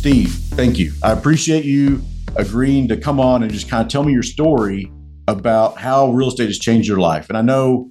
[0.00, 0.94] Steve, thank you.
[1.02, 2.00] I appreciate you
[2.34, 4.90] agreeing to come on and just kind of tell me your story
[5.28, 7.28] about how real estate has changed your life.
[7.28, 7.90] And I know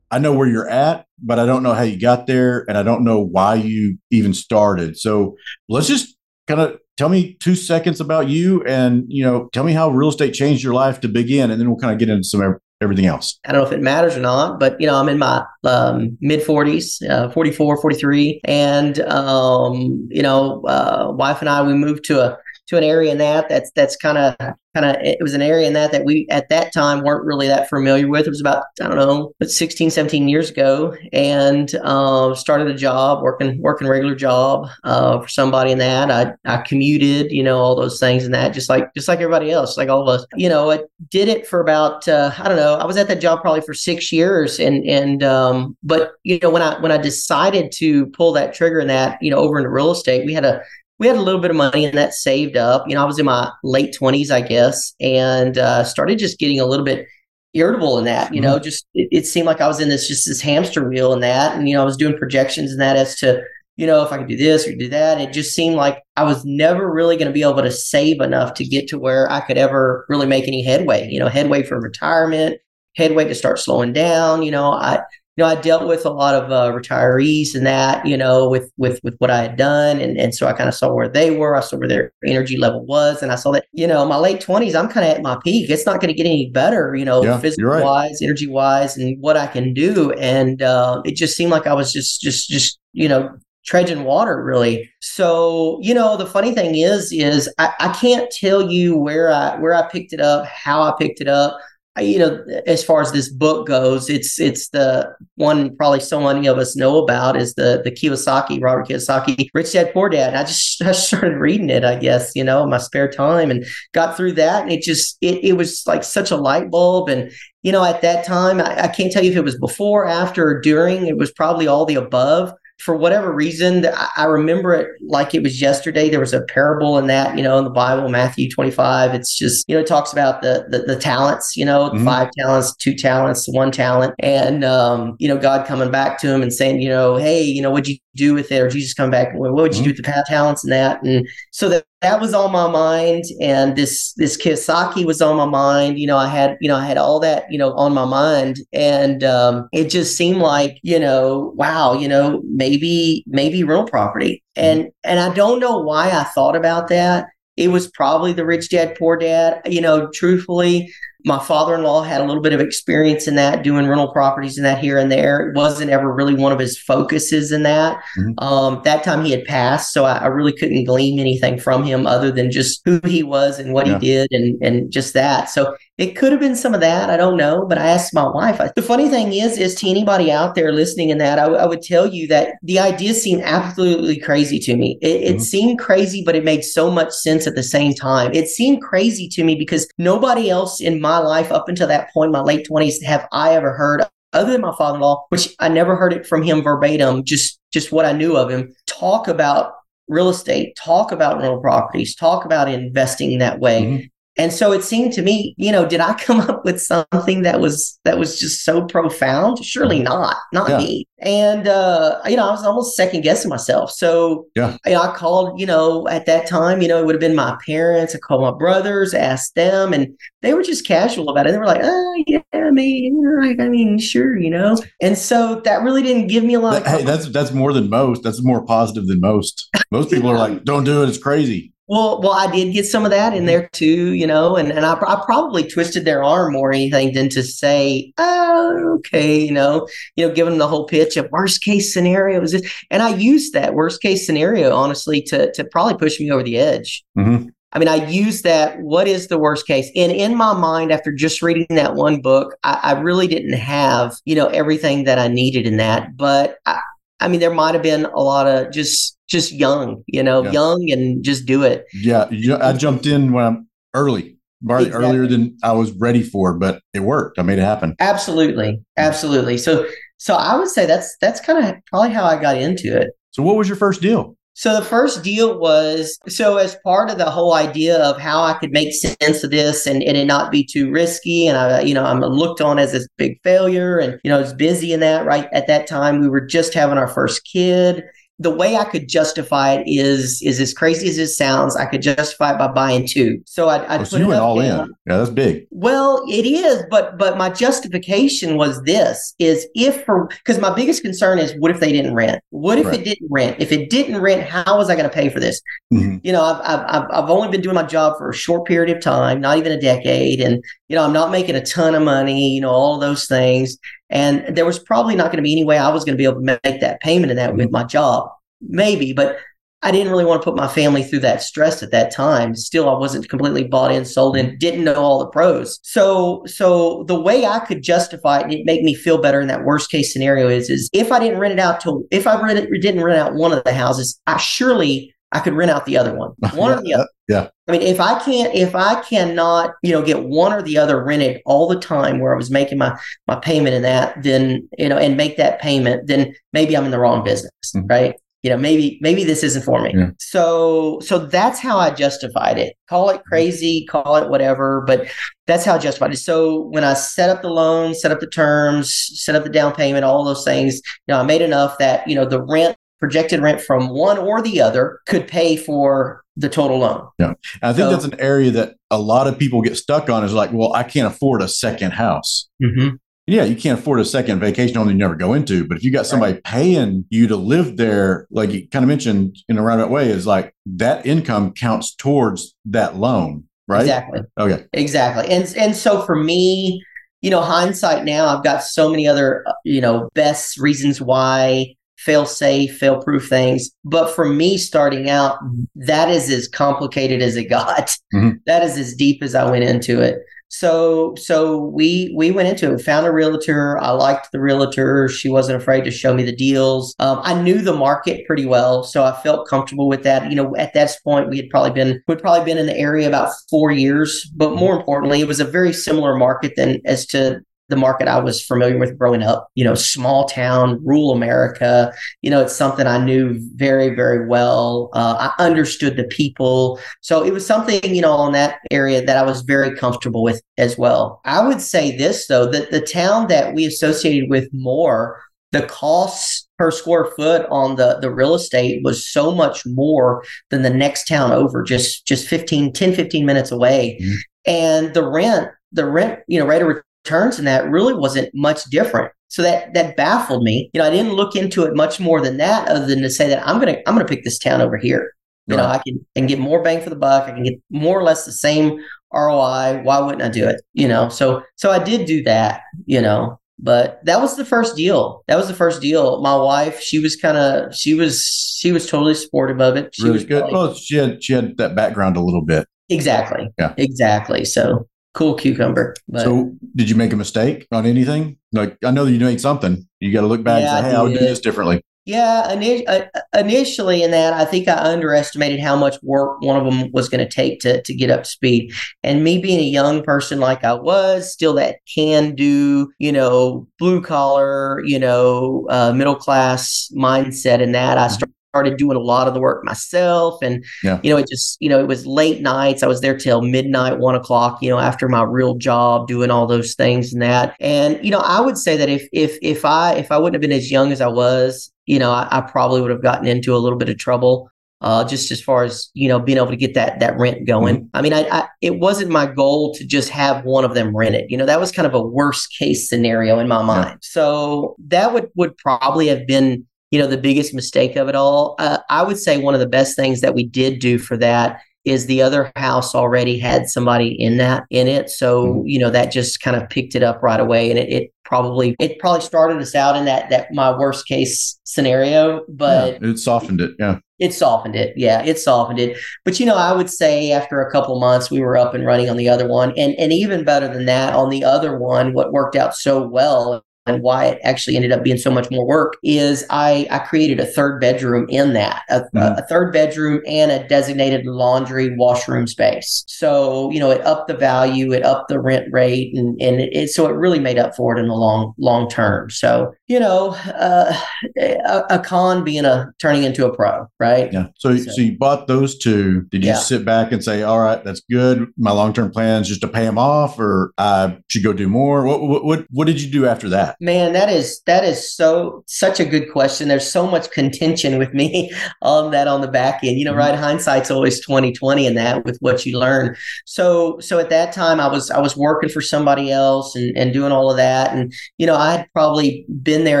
[0.10, 2.82] I know where you're at, but I don't know how you got there and I
[2.82, 4.98] don't know why you even started.
[4.98, 5.36] So
[5.68, 6.16] let's just
[6.48, 10.08] kind of tell me two seconds about you and you know tell me how real
[10.08, 13.06] estate changed your life to begin and then we'll kind of get into some everything
[13.06, 13.38] else.
[13.44, 16.16] I don't know if it matters or not but you know i'm in my um,
[16.20, 22.04] mid 40s uh, 44 43 and um, you know uh, wife and i we moved
[22.04, 22.38] to a
[22.72, 24.34] to an area in that that's that's kind of
[24.74, 27.46] kind of it was an area in that that we at that time weren't really
[27.46, 28.26] that familiar with.
[28.26, 32.74] It was about I don't know, but 16, 17 years ago, and uh, started a
[32.74, 36.10] job working working regular job uh, for somebody in that.
[36.10, 39.50] I I commuted, you know, all those things and that, just like just like everybody
[39.50, 40.26] else, like all of us.
[40.34, 40.80] You know, I
[41.10, 42.76] did it for about uh, I don't know.
[42.76, 46.50] I was at that job probably for six years, and and um, but you know
[46.50, 49.68] when I when I decided to pull that trigger in that, you know, over into
[49.68, 50.62] real estate, we had a
[51.02, 52.84] we had a little bit of money and that saved up.
[52.86, 56.60] You know, I was in my late 20s, I guess, and uh, started just getting
[56.60, 57.08] a little bit
[57.54, 58.32] irritable in that.
[58.32, 58.52] You mm-hmm.
[58.52, 61.18] know, just it, it, seemed like I was in this just this hamster wheel in
[61.18, 61.56] that.
[61.56, 63.42] And, you know, I was doing projections in that as to,
[63.74, 65.20] you know, if I could do this or do that.
[65.20, 68.54] It just seemed like I was never really going to be able to save enough
[68.54, 71.80] to get to where I could ever really make any headway, you know, headway for
[71.80, 72.60] retirement,
[72.94, 74.44] headway to start slowing down.
[74.44, 75.00] You know, I,
[75.36, 78.70] you know, I dealt with a lot of uh, retirees and that, you know, with
[78.76, 81.30] with with what I had done, and and so I kind of saw where they
[81.30, 81.56] were.
[81.56, 84.42] I saw where their energy level was, and I saw that, you know, my late
[84.42, 85.70] twenties, I'm kind of at my peak.
[85.70, 87.82] It's not going to get any better, you know, yeah, physical right.
[87.82, 90.12] wise, energy wise, and what I can do.
[90.12, 94.42] And uh, it just seemed like I was just just just you know trudging water
[94.42, 99.30] really so you know the funny thing is is I, I can't tell you where
[99.30, 101.56] i where i picked it up how i picked it up
[102.00, 106.46] you know, as far as this book goes, it's it's the one probably so many
[106.46, 110.34] of us know about is the the Kiyosaki, Robert Kiyosaki, Rich Dad Poor Dad.
[110.34, 113.66] I just I started reading it, I guess, you know, in my spare time and
[113.92, 114.62] got through that.
[114.62, 117.10] And it just it it was like such a light bulb.
[117.10, 117.30] And,
[117.62, 120.48] you know, at that time, I, I can't tell you if it was before, after,
[120.48, 121.06] or during.
[121.06, 125.60] It was probably all the above for whatever reason, I remember it like it was
[125.60, 126.08] yesterday.
[126.08, 129.14] There was a parable in that, you know, in the Bible, Matthew 25.
[129.14, 132.04] It's just, you know, it talks about the the, the talents, you know, mm-hmm.
[132.04, 136.42] five talents, two talents, one talent, and um, you know, God coming back to him
[136.42, 138.60] and saying, you know, hey, you know, what'd you do with it?
[138.60, 139.84] Or Jesus come back, what would you mm-hmm.
[139.84, 141.02] do with the talents and that?
[141.04, 145.46] And so that that was on my mind and this this Kiyosaki was on my
[145.46, 148.04] mind you know I had you know I had all that you know on my
[148.04, 153.86] mind and um, it just seemed like you know wow you know maybe maybe real
[153.86, 154.80] property mm-hmm.
[154.80, 158.70] and and I don't know why I thought about that it was probably the rich
[158.70, 160.92] dad poor dad you know truthfully
[161.24, 164.78] my father-in-law had a little bit of experience in that doing rental properties and that
[164.78, 168.38] here and there it wasn't ever really one of his focuses in that mm-hmm.
[168.44, 172.06] um, that time he had passed so I, I, really couldn't glean anything from him
[172.06, 173.98] other than just who he was and what yeah.
[173.98, 177.16] he did and and just that so it could have been some of that i
[177.16, 180.30] don't know but i asked my wife I, the funny thing is is to anybody
[180.30, 184.58] out there listening in that I would tell you that the idea seemed absolutely crazy
[184.60, 185.36] to me it, mm-hmm.
[185.36, 188.82] it seemed crazy but it made so much sense at the same time it seemed
[188.82, 192.66] crazy to me because nobody else in my life up until that point, my late
[192.68, 196.12] 20s, have I ever heard, other than my father in law, which I never heard
[196.12, 199.74] it from him verbatim, just, just what I knew of him, talk about
[200.08, 203.82] real estate, talk about rental properties, talk about investing that way.
[203.82, 204.06] Mm-hmm.
[204.42, 207.60] And so it seemed to me, you know, did I come up with something that
[207.60, 209.64] was that was just so profound?
[209.64, 210.04] Surely mm-hmm.
[210.04, 210.78] not, not yeah.
[210.78, 211.06] me.
[211.20, 213.92] And uh, you know, I was almost second guessing myself.
[213.92, 217.14] So yeah, you know, I called, you know, at that time, you know, it would
[217.14, 218.16] have been my parents.
[218.16, 220.08] I called my brothers, asked them, and
[220.40, 221.52] they were just casual about it.
[221.52, 223.24] They were like, "Oh yeah, I mean,
[223.60, 226.84] I mean, sure, you know." And so that really didn't give me a lot.
[226.84, 228.24] Hey, that's that's more than most.
[228.24, 229.68] That's more positive than most.
[229.92, 230.34] Most people yeah.
[230.34, 231.08] are like, "Don't do it.
[231.08, 234.56] It's crazy." Well, well, I did get some of that in there too, you know,
[234.56, 239.44] and, and I, I probably twisted their arm more anything than to say, oh, okay,
[239.44, 243.02] you know, you know, given the whole pitch of worst case scenario is this, and
[243.02, 247.04] I used that worst case scenario honestly to to probably push me over the edge.
[247.18, 247.48] Mm-hmm.
[247.72, 248.78] I mean, I use that.
[248.80, 249.90] What is the worst case?
[249.96, 254.14] And in my mind, after just reading that one book, I, I really didn't have,
[254.24, 256.16] you know, everything that I needed in that.
[256.16, 256.80] But I,
[257.20, 260.52] I mean, there might have been a lot of just just young, you know, yeah.
[260.52, 261.86] young and just do it.
[261.92, 262.28] Yeah,
[262.60, 264.90] I jumped in when I'm early, exactly.
[264.92, 267.38] earlier than I was ready for, but it worked.
[267.38, 267.96] I made it happen.
[267.98, 269.58] Absolutely, absolutely.
[269.58, 269.86] So,
[270.18, 273.08] so I would say that's that's kind of probably how I got into it.
[273.32, 274.36] So, what was your first deal?
[274.54, 278.52] So the first deal was so as part of the whole idea of how I
[278.52, 281.46] could make sense of this and, and it not be too risky.
[281.46, 284.42] And I, you know, I'm looked on as this big failure and, you know, I
[284.42, 286.20] was busy in that right at that time.
[286.20, 288.04] We were just having our first kid
[288.42, 291.76] the way I could justify it is is as crazy as it sounds.
[291.76, 293.40] I could justify it by buying two.
[293.46, 294.66] So I, I oh, so you went all in.
[294.66, 295.66] Yeah, that's big.
[295.70, 301.02] Well, it is, but but my justification was this: is if for because my biggest
[301.02, 302.42] concern is what if they didn't rent?
[302.50, 303.00] What if right.
[303.00, 303.56] it didn't rent?
[303.60, 305.60] If it didn't rent, how was I going to pay for this?
[305.92, 306.18] Mm-hmm.
[306.24, 309.02] You know, I've, I've I've only been doing my job for a short period of
[309.02, 312.54] time, not even a decade, and you know, I'm not making a ton of money.
[312.54, 313.78] You know, all of those things.
[314.12, 316.24] And there was probably not going to be any way I was going to be
[316.24, 317.58] able to make that payment in that mm-hmm.
[317.58, 318.28] with my job.
[318.60, 319.38] Maybe, but
[319.84, 322.54] I didn't really want to put my family through that stress at that time.
[322.54, 325.80] Still, I wasn't completely bought in, sold in, didn't know all the pros.
[325.82, 329.48] So, so the way I could justify it, and it made me feel better in
[329.48, 332.40] that worst case scenario is, is if I didn't rent it out to, if I
[332.40, 335.86] rent it, didn't rent out one of the houses, I surely I could rent out
[335.86, 337.08] the other one, one yeah, or the other.
[337.28, 337.48] Yeah.
[337.68, 341.02] I mean, if I can't, if I cannot, you know, get one or the other
[341.02, 344.88] rented all the time where I was making my my payment in that, then you
[344.88, 347.86] know, and make that payment, then maybe I'm in the wrong business, mm-hmm.
[347.86, 348.14] right?
[348.42, 349.92] You know, maybe maybe this isn't for me.
[349.94, 350.10] Yeah.
[350.18, 352.76] So so that's how I justified it.
[352.88, 355.06] Call it crazy, call it whatever, but
[355.46, 356.16] that's how I justified it.
[356.16, 359.72] So when I set up the loan, set up the terms, set up the down
[359.72, 360.74] payment, all those things,
[361.06, 364.40] you know, I made enough that you know the rent projected rent from one or
[364.40, 367.08] the other could pay for the total loan.
[367.18, 367.34] Yeah.
[367.60, 370.32] I think so, that's an area that a lot of people get stuck on is
[370.32, 372.48] like, well, I can't afford a second house.
[372.62, 372.94] Mm-hmm.
[373.26, 375.66] Yeah, you can't afford a second vacation home you never go into.
[375.66, 376.44] But if you got somebody right.
[376.44, 380.24] paying you to live there, like you kind of mentioned in a roundabout way, is
[380.24, 383.80] like that income counts towards that loan, right?
[383.80, 384.20] Exactly.
[384.38, 384.64] Okay.
[384.74, 385.28] Exactly.
[385.28, 386.84] And and so for me,
[387.20, 391.74] you know, hindsight now, I've got so many other, uh, you know, best reasons why
[392.04, 393.70] fail safe, fail proof things.
[393.84, 395.38] But for me, starting out,
[395.74, 397.96] that is as complicated as it got.
[398.14, 398.30] Mm-hmm.
[398.46, 400.18] That is as deep as I went into it.
[400.48, 402.82] So so we we went into it.
[402.82, 403.78] Found a realtor.
[403.78, 405.08] I liked the realtor.
[405.08, 406.94] She wasn't afraid to show me the deals.
[406.98, 410.28] Um, I knew the market pretty well, so I felt comfortable with that.
[410.28, 413.08] You know, at that point, we had probably been we'd probably been in the area
[413.08, 414.30] about four years.
[414.36, 417.40] But more importantly, it was a very similar market than as to
[417.72, 421.90] the market I was familiar with growing up, you know, small town, rural America.
[422.20, 424.90] You know, it's something I knew very, very well.
[424.92, 426.78] Uh, I understood the people.
[427.00, 430.42] So it was something, you know, in that area that I was very comfortable with
[430.58, 431.22] as well.
[431.24, 435.18] I would say this, though, that the town that we associated with more,
[435.52, 440.60] the costs per square foot on the, the real estate was so much more than
[440.60, 443.98] the next town over, just, just 15, 10, 15 minutes away.
[443.98, 444.14] Mm-hmm.
[444.44, 446.68] And the rent, the rent, you know, rate of
[447.04, 449.12] returns in that really wasn't much different.
[449.28, 450.70] So that that baffled me.
[450.74, 453.28] You know, I didn't look into it much more than that, other than to say
[453.28, 455.12] that I'm gonna I'm gonna pick this town over here.
[455.46, 455.62] You right.
[455.62, 457.24] know, I can and get more bang for the buck.
[457.24, 458.78] I can get more or less the same
[459.12, 459.80] ROI.
[459.82, 460.60] Why wouldn't I do it?
[460.74, 462.60] You know, so so I did do that.
[462.84, 465.24] You know, but that was the first deal.
[465.28, 466.20] That was the first deal.
[466.20, 468.22] My wife, she was kind of she was
[468.58, 469.94] she was totally supportive of it.
[469.94, 470.44] She really was good.
[470.52, 472.66] well, she had she had that background a little bit.
[472.90, 473.48] Exactly.
[473.58, 473.72] Yeah.
[473.78, 474.44] Exactly.
[474.44, 475.94] So cool cucumber.
[476.08, 476.22] But.
[476.22, 478.38] So, did you make a mistake on anything?
[478.52, 479.86] Like, I know that you made something.
[480.00, 482.80] You got to look back yeah, and say, "Hey, I, would do this differently." Yeah,
[482.88, 487.08] uh, initially in that, I think I underestimated how much work one of them was
[487.08, 488.72] going to take to to get up to speed.
[489.04, 493.68] And me being a young person like I was, still that can do, you know,
[493.78, 497.62] blue collar, you know, uh, middle class mindset.
[497.62, 498.14] And that I mm-hmm.
[498.14, 500.38] started started doing a lot of the work myself.
[500.42, 501.00] And, yeah.
[501.02, 502.82] you know, it just, you know, it was late nights.
[502.82, 506.46] I was there till midnight, one o'clock, you know, after my real job, doing all
[506.46, 507.56] those things and that.
[507.60, 510.42] And, you know, I would say that if, if, if I, if I wouldn't have
[510.42, 513.56] been as young as I was, you know, I, I probably would have gotten into
[513.56, 514.50] a little bit of trouble.
[514.82, 517.76] Uh, just as far as you know, being able to get that that rent going.
[517.76, 517.86] Mm-hmm.
[517.94, 521.30] I mean, I, I, it wasn't my goal to just have one of them rented.
[521.30, 523.90] You know, that was kind of a worst case scenario in my mind.
[523.90, 523.96] Yeah.
[524.00, 528.54] So that would would probably have been you know, the biggest mistake of it all.
[528.58, 531.60] Uh, I would say one of the best things that we did do for that
[531.84, 535.66] is the other house already had somebody in that in it so mm-hmm.
[535.66, 538.76] you know that just kind of picked it up right away and it, it, probably
[538.78, 543.18] it probably started us out in that that my worst case scenario but yeah, it
[543.18, 546.88] softened it yeah it softened it yeah it softened it but you know i would
[546.88, 549.94] say after a couple months we were up and running on the other one and
[549.98, 554.02] and even better than that on the other one what worked out so well and
[554.02, 557.46] why it actually ended up being so much more work is I, I created a
[557.46, 559.38] third bedroom in that, a, mm-hmm.
[559.38, 563.04] a, third bedroom and a designated laundry washroom space.
[563.08, 566.70] So, you know, it upped the value, it upped the rent rate, and, and it,
[566.72, 569.30] it so it really made up for it in the long, long term.
[569.30, 570.96] So, you know, uh,
[571.38, 574.32] a, a, con being a turning into a pro, right?
[574.32, 574.46] Yeah.
[574.58, 576.22] So, so, so you bought those two.
[576.30, 576.58] Did you yeah.
[576.58, 578.46] sit back and say, all right, that's good.
[578.56, 581.68] My long term plan is just to pay them off or I should go do
[581.68, 582.06] more?
[582.06, 583.71] What, what, what, what did you do after that?
[583.80, 586.68] Man, that is that is so such a good question.
[586.68, 588.50] There's so much contention with me
[588.82, 589.98] on that on the back end.
[589.98, 590.18] You know, mm-hmm.
[590.18, 590.34] right?
[590.34, 593.16] Hindsight's always 2020 in that with what you learn.
[593.46, 597.12] So so at that time I was I was working for somebody else and, and
[597.12, 597.94] doing all of that.
[597.94, 600.00] And, you know, I had probably been there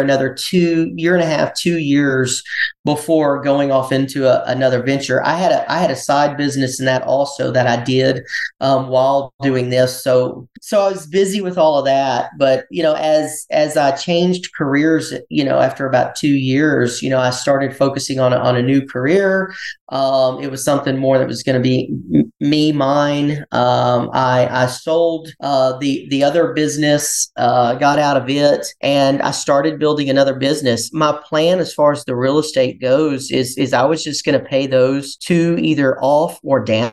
[0.00, 2.42] another two year and a half, two years
[2.84, 5.24] before going off into a, another venture.
[5.24, 8.22] I had a I had a side business in that also that I did
[8.60, 10.02] um, while doing this.
[10.02, 12.30] So so I was busy with all of that.
[12.38, 17.10] But you know, as as I changed careers, you know, after about two years, you
[17.10, 19.54] know, I started focusing on a, on a new career.
[19.88, 21.94] Um, it was something more that was going to be
[22.40, 23.44] me, mine.
[23.52, 29.20] Um, I I sold uh, the the other business, uh, got out of it, and
[29.22, 30.92] I started building another business.
[30.92, 34.38] My plan, as far as the real estate goes is is I was just going
[34.38, 36.92] to pay those two either off or down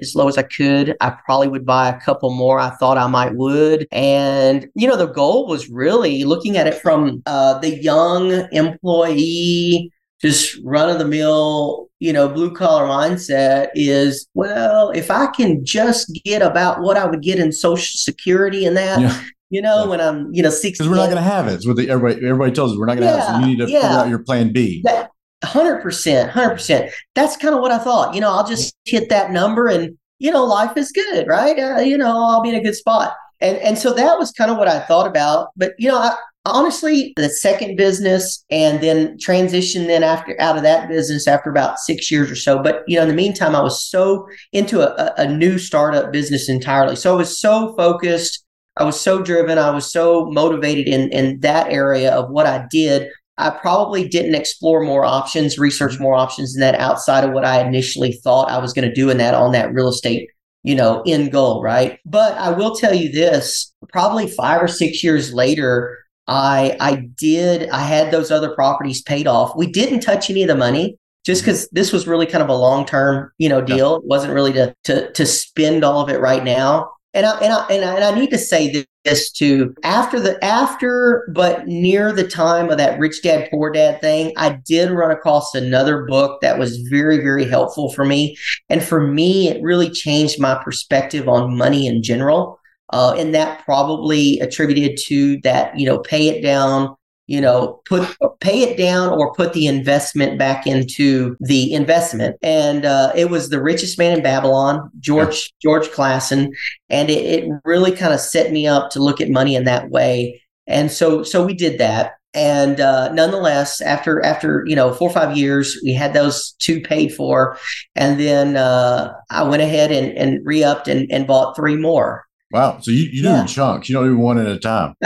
[0.00, 0.96] as low as I could.
[1.00, 2.58] I probably would buy a couple more.
[2.58, 3.86] I thought I might would.
[3.92, 9.92] And, you know, the goal was really looking at it from uh, the young employee,
[10.20, 15.64] just run of the mill, you know, blue collar mindset is, well, if I can
[15.64, 19.00] just get about what I would get in Social Security and that.
[19.00, 19.24] Yeah.
[19.50, 19.88] You know, yeah.
[19.88, 20.76] when I'm, you know, six.
[20.76, 21.54] Because we're not going to have it.
[21.54, 23.32] It's what the, everybody, everybody tells us we're not going to yeah, have it.
[23.32, 24.82] So you need to figure out your plan B.
[24.84, 25.10] That,
[25.44, 26.90] Hundred percent, hundred percent.
[27.14, 28.12] That's kind of what I thought.
[28.14, 31.56] You know, I'll just hit that number, and you know, life is good, right?
[31.56, 33.14] Uh, you know, I'll be in a good spot.
[33.40, 35.50] And and so that was kind of what I thought about.
[35.56, 40.64] But you know, I, honestly, the second business, and then transition then after out of
[40.64, 42.60] that business after about six years or so.
[42.60, 46.48] But you know, in the meantime, I was so into a, a new startup business
[46.48, 46.96] entirely.
[46.96, 48.44] So I was so focused.
[48.76, 49.58] I was so driven.
[49.58, 54.34] I was so motivated in in that area of what I did I probably didn't
[54.34, 56.02] explore more options, research mm-hmm.
[56.02, 59.10] more options than that outside of what I initially thought I was going to do
[59.10, 60.28] in that on that real estate,
[60.64, 61.98] you know, end goal, right?
[62.04, 67.70] But I will tell you this, probably 5 or 6 years later, I I did
[67.70, 69.56] I had those other properties paid off.
[69.56, 71.50] We didn't touch any of the money just mm-hmm.
[71.50, 73.96] because this was really kind of a long term, you know, deal.
[73.96, 76.90] It wasn't really to to to spend all of it right now.
[77.18, 79.74] And I, and I, and I, and I need to say this too.
[79.82, 84.60] After the after, but near the time of that rich dad poor dad thing, I
[84.64, 88.36] did run across another book that was very very helpful for me.
[88.68, 92.60] And for me, it really changed my perspective on money in general.
[92.90, 96.94] Uh, and that probably attributed to that, you know, pay it down,
[97.28, 98.08] you know, put
[98.40, 102.36] pay it down or put the investment back into the investment.
[102.42, 105.70] And uh, it was the richest man in Babylon, George yeah.
[105.70, 106.52] George Clason,
[106.88, 109.90] and it, it really kind of set me up to look at money in that
[109.90, 110.42] way.
[110.66, 112.14] And so so we did that.
[112.32, 116.80] And uh, nonetheless, after after you know four or five years, we had those two
[116.80, 117.58] paid for,
[117.94, 122.24] and then uh, I went ahead and, and re upped and, and bought three more.
[122.50, 122.78] Wow.
[122.80, 123.42] So you, you do yeah.
[123.42, 123.88] in chunks.
[123.88, 124.94] You don't do one at a time.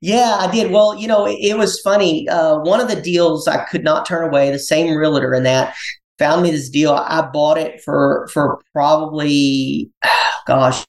[0.00, 0.70] yeah, I did.
[0.70, 2.28] Well, you know, it, it was funny.
[2.28, 5.74] Uh, one of the deals I could not turn away, the same realtor in that
[6.18, 6.92] found me this deal.
[6.92, 9.90] I bought it for for probably
[10.46, 10.84] gosh,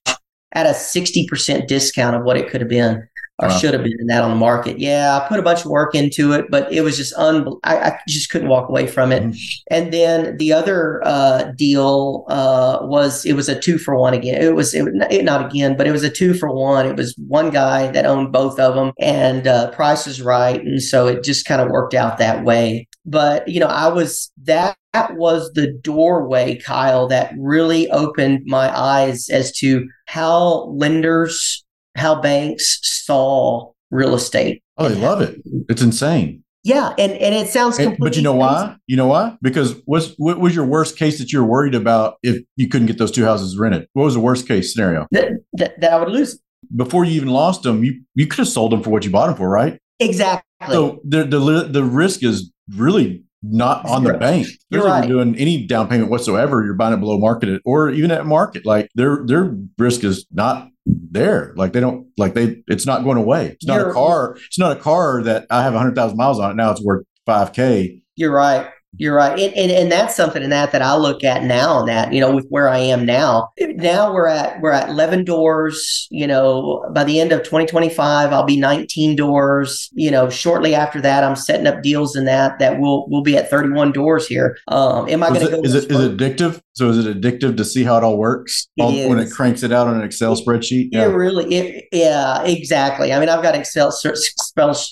[0.54, 3.08] at a 60% discount of what it could have been
[3.40, 3.58] or wow.
[3.58, 4.80] should have been in that on the market.
[4.80, 7.48] Yeah, I put a bunch of work into it, but it was just un.
[7.64, 9.24] I, I just couldn't walk away from it.
[9.24, 9.36] Mm-hmm.
[9.72, 14.42] And then the other uh, deal uh, was it was a two for one again.
[14.42, 16.86] It was it, it, not again, but it was a two for one.
[16.86, 20.82] It was one guy that owned both of them, and uh, price is right, and
[20.82, 22.88] so it just kind of worked out that way.
[23.06, 28.70] But you know, I was that that was the doorway, Kyle, that really opened my
[28.78, 34.62] eyes as to how lenders how banks saw real estate.
[34.78, 35.42] Oh, they love it.
[35.70, 36.44] It's insane.
[36.64, 37.78] Yeah, and and it sounds.
[37.78, 38.40] But you know crazy.
[38.40, 38.76] why?
[38.88, 39.38] You know why?
[39.42, 42.98] Because what's what was your worst case that you're worried about if you couldn't get
[42.98, 43.88] those two houses rented?
[43.94, 45.06] What was the worst case scenario?
[45.12, 46.40] That, that, that I would lose.
[46.74, 49.28] Before you even lost them, you you could have sold them for what you bought
[49.28, 49.78] them for, right?
[50.00, 50.74] Exactly.
[50.74, 54.48] So the the the risk is really not on the bank.
[54.70, 55.08] You're right.
[55.08, 56.64] doing any down payment whatsoever.
[56.64, 58.66] You're buying it below market or even at market.
[58.66, 61.54] Like their their risk is not there.
[61.56, 62.64] Like they don't like they.
[62.68, 63.48] It's not going away.
[63.48, 64.38] It's not You're, a car.
[64.48, 66.72] It's not a car that I have hundred thousand miles on it now.
[66.72, 68.02] It's worth five k.
[68.16, 68.70] You're right.
[68.98, 69.40] You're right.
[69.40, 72.20] And, and, and that's something in that that I look at now and that, you
[72.20, 73.52] know, with where I am now.
[73.60, 78.44] Now we're at we're at 11 doors, you know, by the end of 2025 I'll
[78.44, 82.80] be 19 doors, you know, shortly after that I'm setting up deals in that that
[82.80, 84.58] will will be at 31 doors here.
[84.68, 86.62] Um am I going to go Is it is it addictive?
[86.76, 89.62] So is it addictive to see how it all works it all, when it cranks
[89.62, 90.90] it out on an Excel spreadsheet?
[90.92, 91.04] Yeah.
[91.04, 93.14] It really it yeah, exactly.
[93.14, 93.90] I mean, I've got Excel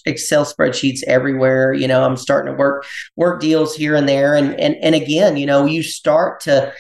[0.06, 2.86] Excel spreadsheets everywhere, you know, I'm starting to work
[3.16, 6.72] work deals here and there and and and again you know you start to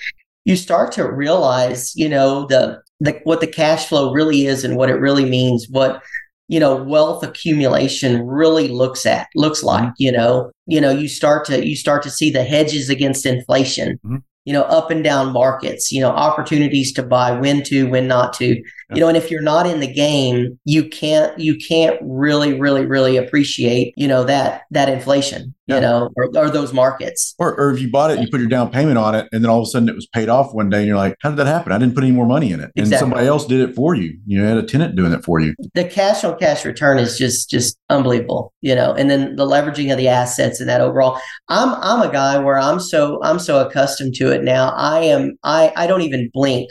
[0.46, 4.75] you start to realize you know the the what the cash flow really is and
[4.75, 6.01] what it really means what
[6.48, 9.93] you know wealth accumulation really looks at looks like Mhm.
[9.98, 14.00] you know you know you start to you start to see the hedges against inflation
[14.05, 14.22] Mhm.
[14.46, 18.34] You know up and down markets you know opportunities to buy when to when not
[18.34, 18.62] to
[18.96, 22.86] you know and if you're not in the game you can't you can't really really
[22.86, 25.76] really appreciate you know that that inflation Yeah.
[25.76, 28.50] you know or, or those markets Or, or if you bought it, you put your
[28.50, 30.70] down payment on it, and then all of a sudden it was paid off one
[30.70, 31.72] day, and you're like, "How did that happen?
[31.72, 34.18] I didn't put any more money in it, and somebody else did it for you.
[34.26, 37.50] You had a tenant doing it for you." the cash on cash return is just
[37.50, 41.20] just unbelievable you know and then the leveraging of the assets and that overall
[41.50, 45.38] i'm i'm a guy where i'm so i'm so accustomed to it now i am
[45.44, 46.70] i i don't even blink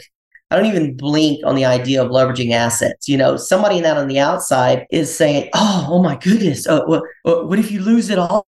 [0.51, 3.07] I don't even blink on the idea of leveraging assets.
[3.07, 7.03] You know, somebody that on the outside is saying, "Oh, oh my goodness, uh, what,
[7.23, 8.45] what if you lose it all?"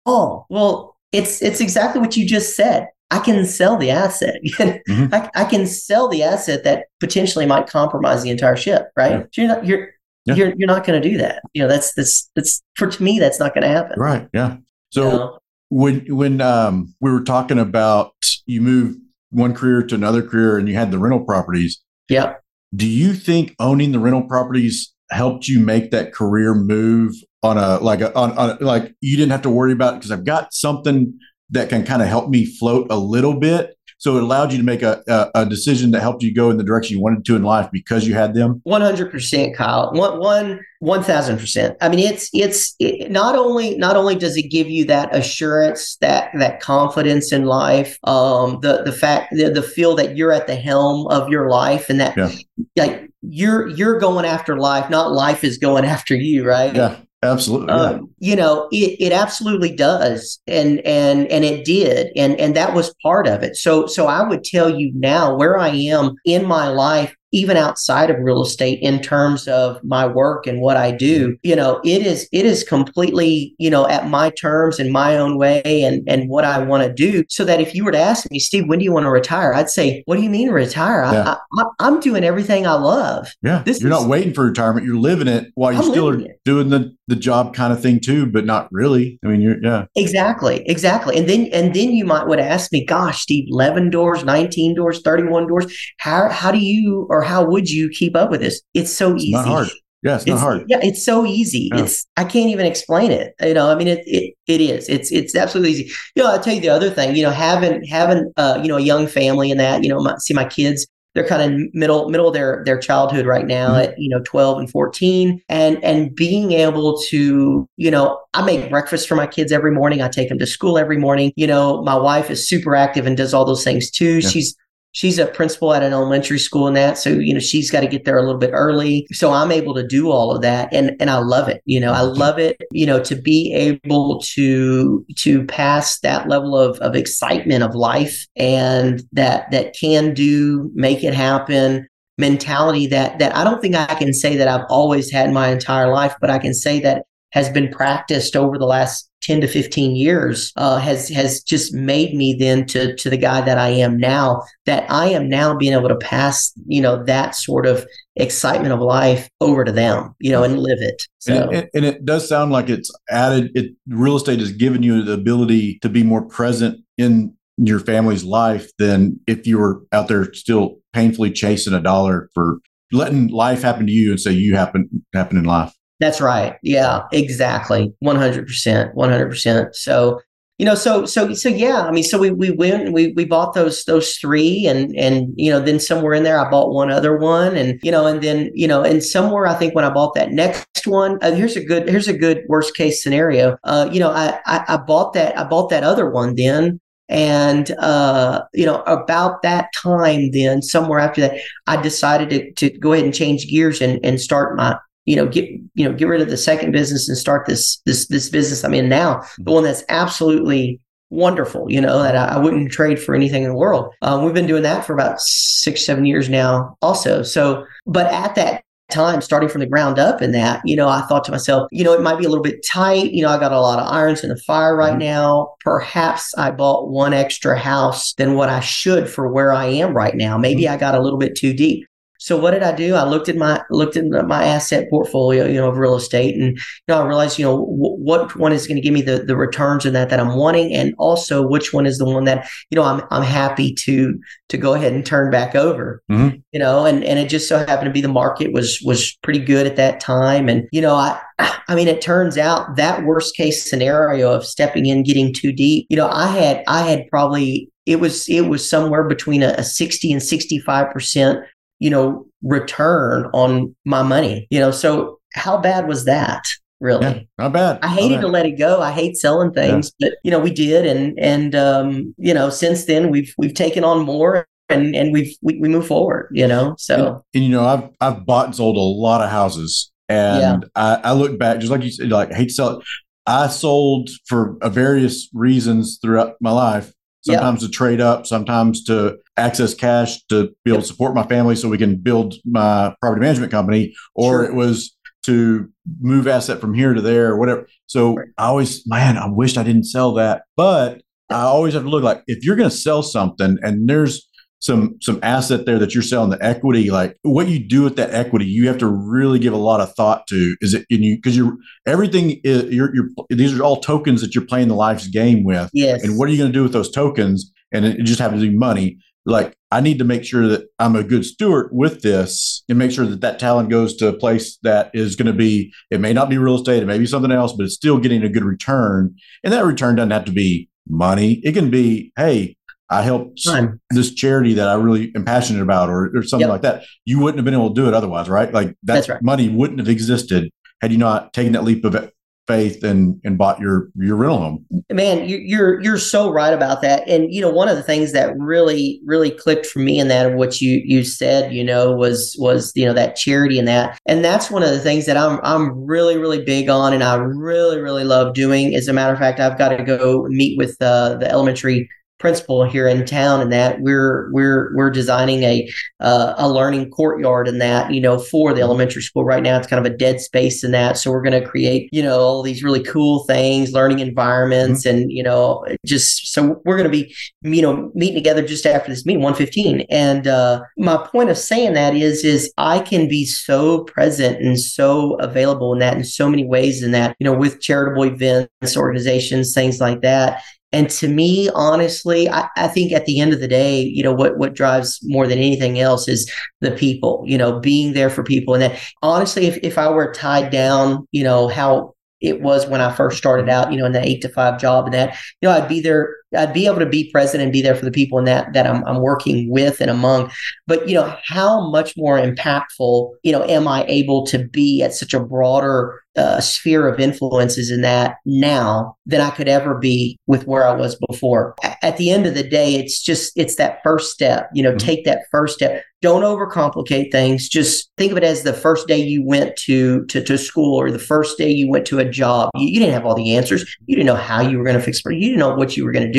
[0.49, 2.87] Well, it's it's exactly what you just said.
[3.09, 4.35] I can sell the asset.
[4.89, 5.13] Mhm.
[5.13, 9.11] I, I can sell the asset that potentially might compromise the entire ship, right?
[9.11, 9.23] Yeah.
[9.31, 9.89] So you're not you're
[10.25, 10.35] Yeah.
[10.35, 11.41] you're you're not going to do that.
[11.53, 13.97] You know, that's that's that's for to me that's not going to happen.
[13.99, 14.27] Right?
[14.33, 14.57] Yeah.
[14.91, 15.37] So You know?
[15.69, 18.11] when when um, we were talking about
[18.45, 18.97] you move
[19.31, 22.35] one career to another career, and you had the rental properties, yeah.
[22.75, 27.77] do you think owning the rental properties helped you make that career move on a
[27.79, 31.17] like a on, on like you didn't have to worry about because I've got something
[31.51, 33.76] that can kind of help me float a little bit.
[33.99, 36.57] So it allowed you to make a, a, a decision that helped you go in
[36.57, 38.61] the direction you wanted to in life because you had them.
[38.63, 39.91] One hundred percent, Kyle.
[39.93, 41.75] One one one thousand percent.
[41.81, 45.97] I mean, it's it's it, not only not only does it give you that assurance,
[46.01, 50.45] that that confidence in life, um, the the fact the, the feel that you're at
[50.45, 52.31] the helm of your life, and that Yeah.
[52.75, 56.75] like you're you're going after life, not life is going after you, right?
[56.75, 56.97] Yeah,
[57.31, 57.67] absolutely.
[57.67, 57.81] yeah.
[57.81, 62.73] um, you know it, it absolutely does and and and it did and and that
[62.73, 66.45] was part of it so so i would tell you now where i am in
[66.45, 70.91] my life even outside of real estate in terms of my work and what i
[70.91, 75.17] do you know it is it is completely you know at my terms and my
[75.17, 77.99] own way and and what i want to do so that if you were to
[77.99, 80.49] ask me steve when do you want to retire i'd say what do you mean
[80.49, 81.35] retire Yeah.
[81.57, 84.85] I, I, i'm doing everything i love Yeah, This you're is- not waiting for retirement.
[84.85, 86.39] You're living it while you I'm still are it.
[86.45, 89.17] doing the the job kind of thing too, but not really.
[89.23, 91.17] I mean, you're yeah, Exactly, exactly.
[91.17, 94.99] And then and then you might would ask me, gosh, Steve, 11 doors, 19 doors,
[95.01, 95.65] 31 doors.
[95.99, 98.61] How how do you or how would you keep up with this?
[98.73, 99.31] It's so it's easy.
[99.33, 99.67] not hard.
[100.03, 100.63] Yeah, it's, not It's- hard.
[100.69, 101.69] Yeah, it's so easy.
[101.73, 101.81] Yeah.
[101.83, 103.33] It's I can't even explain it.
[103.41, 104.87] You know, I mean it it it is.
[104.89, 105.91] It's it's absolutely easy.
[106.15, 108.77] You know, I'll tell you the other thing, you know, having having uh, you know,
[108.77, 112.09] a young family and that, you know, my, see my kids they're kind of middle
[112.09, 113.83] middle of their their childhood right now Mhm.
[113.85, 118.69] at you know 12 and 14 and and being able to you know i make
[118.69, 121.81] breakfast for my kids every morning i take them to school every morning you know
[121.81, 124.29] my wife is super active and does all those things too Yeah.
[124.29, 124.55] she's
[124.97, 127.87] she's a principal at an elementary school and that so you know she's got to
[127.87, 129.07] get there a little bit early.
[129.13, 131.93] So i'm able to do all of that and and i love it you know
[131.93, 136.95] i love it you know to be able to to pass that level of of
[136.95, 143.43] excitement of life and that that can do make it happen mentality that that i
[143.43, 146.53] don't think i can say that i've always had my entire life but i can
[146.53, 151.43] say that has been practiced over the last 10 to 15 years uh, has has
[151.43, 155.27] just made me then to to the guy that I am now that I am
[155.27, 157.85] now being able to pass you know that sort of
[158.15, 161.85] excitement of life over to them you know and live it so And, it, and
[161.85, 163.51] it does sound like it's added.
[163.53, 168.23] It real estate has given you the ability to be more present in your family's
[168.23, 172.59] life than if you were out there still painfully chasing a dollar for
[172.93, 175.73] letting life happen to you and say you happen happen in life.
[175.99, 176.57] That's right.
[176.61, 177.93] Yeah, exactly.
[178.03, 178.95] 100%.
[178.95, 179.75] 100%.
[179.75, 180.21] So,
[180.59, 183.53] you know, so so so yeah, I mean, so we we went we we bought
[183.53, 187.15] those those three and and you know, then somewhere in there I bought one other
[187.15, 190.15] one and you know, and then, you know, and somewhere I think when I bought
[190.15, 193.57] that next one, uh, here's a good here's a good worst case scenario.
[193.63, 196.79] Uh, you know, I, I I bought that I bought that other one then
[197.09, 202.77] and uh, you know, about that time, then somewhere after that, I decided to, to
[202.77, 206.05] go ahead and change gears and, and start my, you know, get you know, get
[206.07, 209.51] rid of the second business and start this this this business I'm in now, the
[209.51, 211.65] one that's absolutely wonderful.
[211.71, 213.93] You know, that I, I wouldn't trade for anything in the world.
[214.01, 217.23] Um, we've been doing that for about six, seven years now, also.
[217.23, 221.01] So, but at that time starting from the ground up in that you know i
[221.01, 223.37] thought to myself you know it might be a little bit tight you know i
[223.37, 224.99] got a lot of irons in the fire right Mhm.
[224.99, 229.93] now perhaps i bought one extra house than what i should for where i am
[229.93, 231.85] right now maybe i got a little bit too deep
[232.27, 232.93] so what did I do?
[232.93, 236.57] I looked at my looked at my asset portfolio, you know, of real estate, and
[236.57, 239.19] you know, I realized, you know, w- what one is going to give me the
[239.19, 242.45] the returns in that that I'm wanting, and also which one is the one that
[242.69, 246.03] you know I'm I'm happy to to go ahead and turn back over.
[246.11, 246.39] Mm-hmm.
[246.51, 249.39] You know, and and it just so happened to be the market was was pretty
[249.39, 251.21] good at that time, and you know, I
[251.69, 255.87] I mean, it turns out that worst case scenario of stepping in, getting too deep,
[255.89, 259.63] you know, I had I had probably it was it was somewhere between a, a
[259.63, 261.39] 60 and 65 percent
[261.79, 266.43] you know return on my money you know so how bad was that
[266.79, 268.21] really yeah, not bad i hated bad.
[268.21, 270.09] to let it go i hate selling things yeah.
[270.09, 273.83] but you know we did and and um you know since then we've we've taken
[273.83, 277.49] on more and and we've we, we move forward you know so and, and, you
[277.49, 280.69] know i've i've bought and sold a lot of houses and yeah.
[280.75, 282.85] I, I look back just like you said like I hate to sell it
[283.25, 286.93] i sold for various reasons throughout my life
[287.27, 287.71] sometimes yep.
[287.71, 291.69] to trade up, sometimes to access cash to be able to support my family so
[291.69, 294.45] we can build my property management company, or sure.
[294.45, 297.67] it was to move asset from here to there or whatever.
[297.85, 298.27] So right.
[298.37, 300.43] I always, man, I wished I didn't sell that.
[300.55, 304.27] But I always have to look like if you're going to sell something and there's
[304.59, 308.11] some some asset there that you're selling the equity like what you do with that
[308.11, 310.55] equity you have to really give a lot of thought to.
[310.61, 314.35] Is it in you because you're everything is you're, you're these are all tokens that
[314.35, 315.69] you're playing the life's game with.
[315.73, 316.03] Yes.
[316.03, 317.51] And what are you going to do with those tokens?
[317.71, 318.97] And it, it just happens to be money.
[319.25, 322.91] Like i need to make sure that i'm a good steward with this and make
[322.91, 326.13] sure that that talent goes to a place that is going to be it may
[326.13, 328.45] not be real estate it may be something else but it's still getting a good
[328.45, 329.13] return.
[329.43, 331.41] And that return doesn't have to be money.
[331.43, 332.56] It can be hey
[332.89, 333.81] I helped Time.
[333.89, 336.49] this charity that I really am passionate about, or, or something yep.
[336.49, 336.83] like that.
[337.05, 338.51] You wouldn't have been able to do it otherwise, right?
[338.53, 339.21] Like that That's right.
[339.21, 342.11] money wouldn't have existed had you not taken that leap of
[342.47, 344.65] faith and and bought your your rental home.
[344.91, 347.07] Man, you're you're so right about that.
[347.07, 350.25] And you know, one of the things that really really clicked for me in that
[350.25, 353.99] of what you you said, you know, was was you know that charity and that.
[354.05, 357.15] And that's one of the things that I'm I'm really really big on, and I
[357.15, 358.73] really really love doing.
[358.73, 362.63] As a matter of fact, I've got to go meet with uh, the elementary principal
[362.63, 367.59] here in town and that we're we're we're designing a uh, a learning courtyard in
[367.59, 369.23] that you know for the elementary school.
[369.23, 370.97] Right now it's kind of a dead space in that.
[370.97, 374.97] So we're going to create you know all these really cool things learning environments mm-hmm.
[374.97, 378.89] and you know just so we're going to be you know meeting together just after
[378.89, 383.25] this meeting 115 and uh, my point of saying that is is I can be
[383.25, 387.37] so present and so available in that in so many ways in that you know
[387.37, 390.41] with charitable events organizations things like that
[390.73, 394.13] and to me, honestly, I, I, think at the end of the day, you know,
[394.13, 398.23] what what drives more than anything else is the people, you know, being there for
[398.23, 398.53] people.
[398.53, 402.81] And that honestly, if, if I were tied down, you know, how it was when
[402.81, 405.47] I first started out, you know, in that eight to five job and that, you
[405.47, 407.91] know, I'd be there, I'd be able to be present and be there for the
[407.91, 410.31] people in that that I'm, I'm working with and among.
[410.65, 414.93] But you know, how much more impactful, you know, am I able to be at
[414.93, 420.19] such a broader uh, sphere of influences in that now than I could ever be
[420.25, 421.55] with where I was before.
[421.83, 424.49] At the end of the day, it's just it's that first step.
[424.53, 424.77] You know, mm-hmm.
[424.79, 425.83] take that first step.
[426.01, 427.47] Don't overcomplicate things.
[427.47, 430.91] Just think of it as the first day you went to to, to school or
[430.91, 432.49] the first day you went to a job.
[432.55, 433.63] You, you didn't have all the answers.
[433.85, 435.13] You didn't know how you were going to fix it.
[435.13, 436.16] You didn't know what you were going to do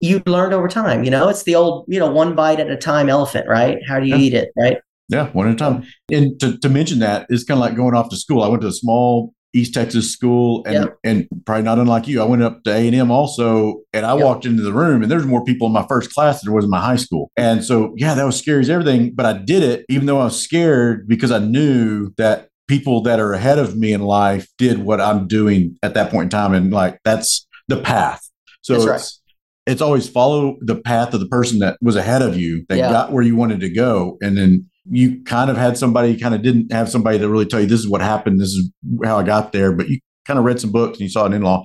[0.00, 1.04] you learned over time.
[1.04, 3.78] You know, it's the old, you know, one bite at a time elephant, right?
[3.88, 4.22] How do you yeah.
[4.22, 4.78] eat it, right?
[5.08, 5.84] Yeah, one at a time.
[6.10, 8.42] And to, to mention that is kind of like going off to school.
[8.42, 10.98] I went to a small East Texas school, and yep.
[11.02, 12.20] and probably not unlike you.
[12.20, 14.24] I went up to A and M also, and I yep.
[14.24, 16.64] walked into the room, and there's more people in my first class than there was
[16.64, 17.30] in my high school.
[17.36, 19.12] And so, yeah, that was scary as everything.
[19.14, 23.18] But I did it, even though I was scared, because I knew that people that
[23.18, 26.52] are ahead of me in life did what I'm doing at that point in time,
[26.52, 28.28] and like that's the path.
[28.60, 29.25] So that's it's right.
[29.66, 32.90] It's always follow the path of the person that was ahead of you that yeah.
[32.90, 36.42] got where you wanted to go, and then you kind of had somebody kind of
[36.42, 38.40] didn't have somebody to really tell you this is what happened.
[38.40, 38.70] This is
[39.04, 39.72] how i got there.
[39.72, 41.64] But you kind of read some books and you saw an in-law.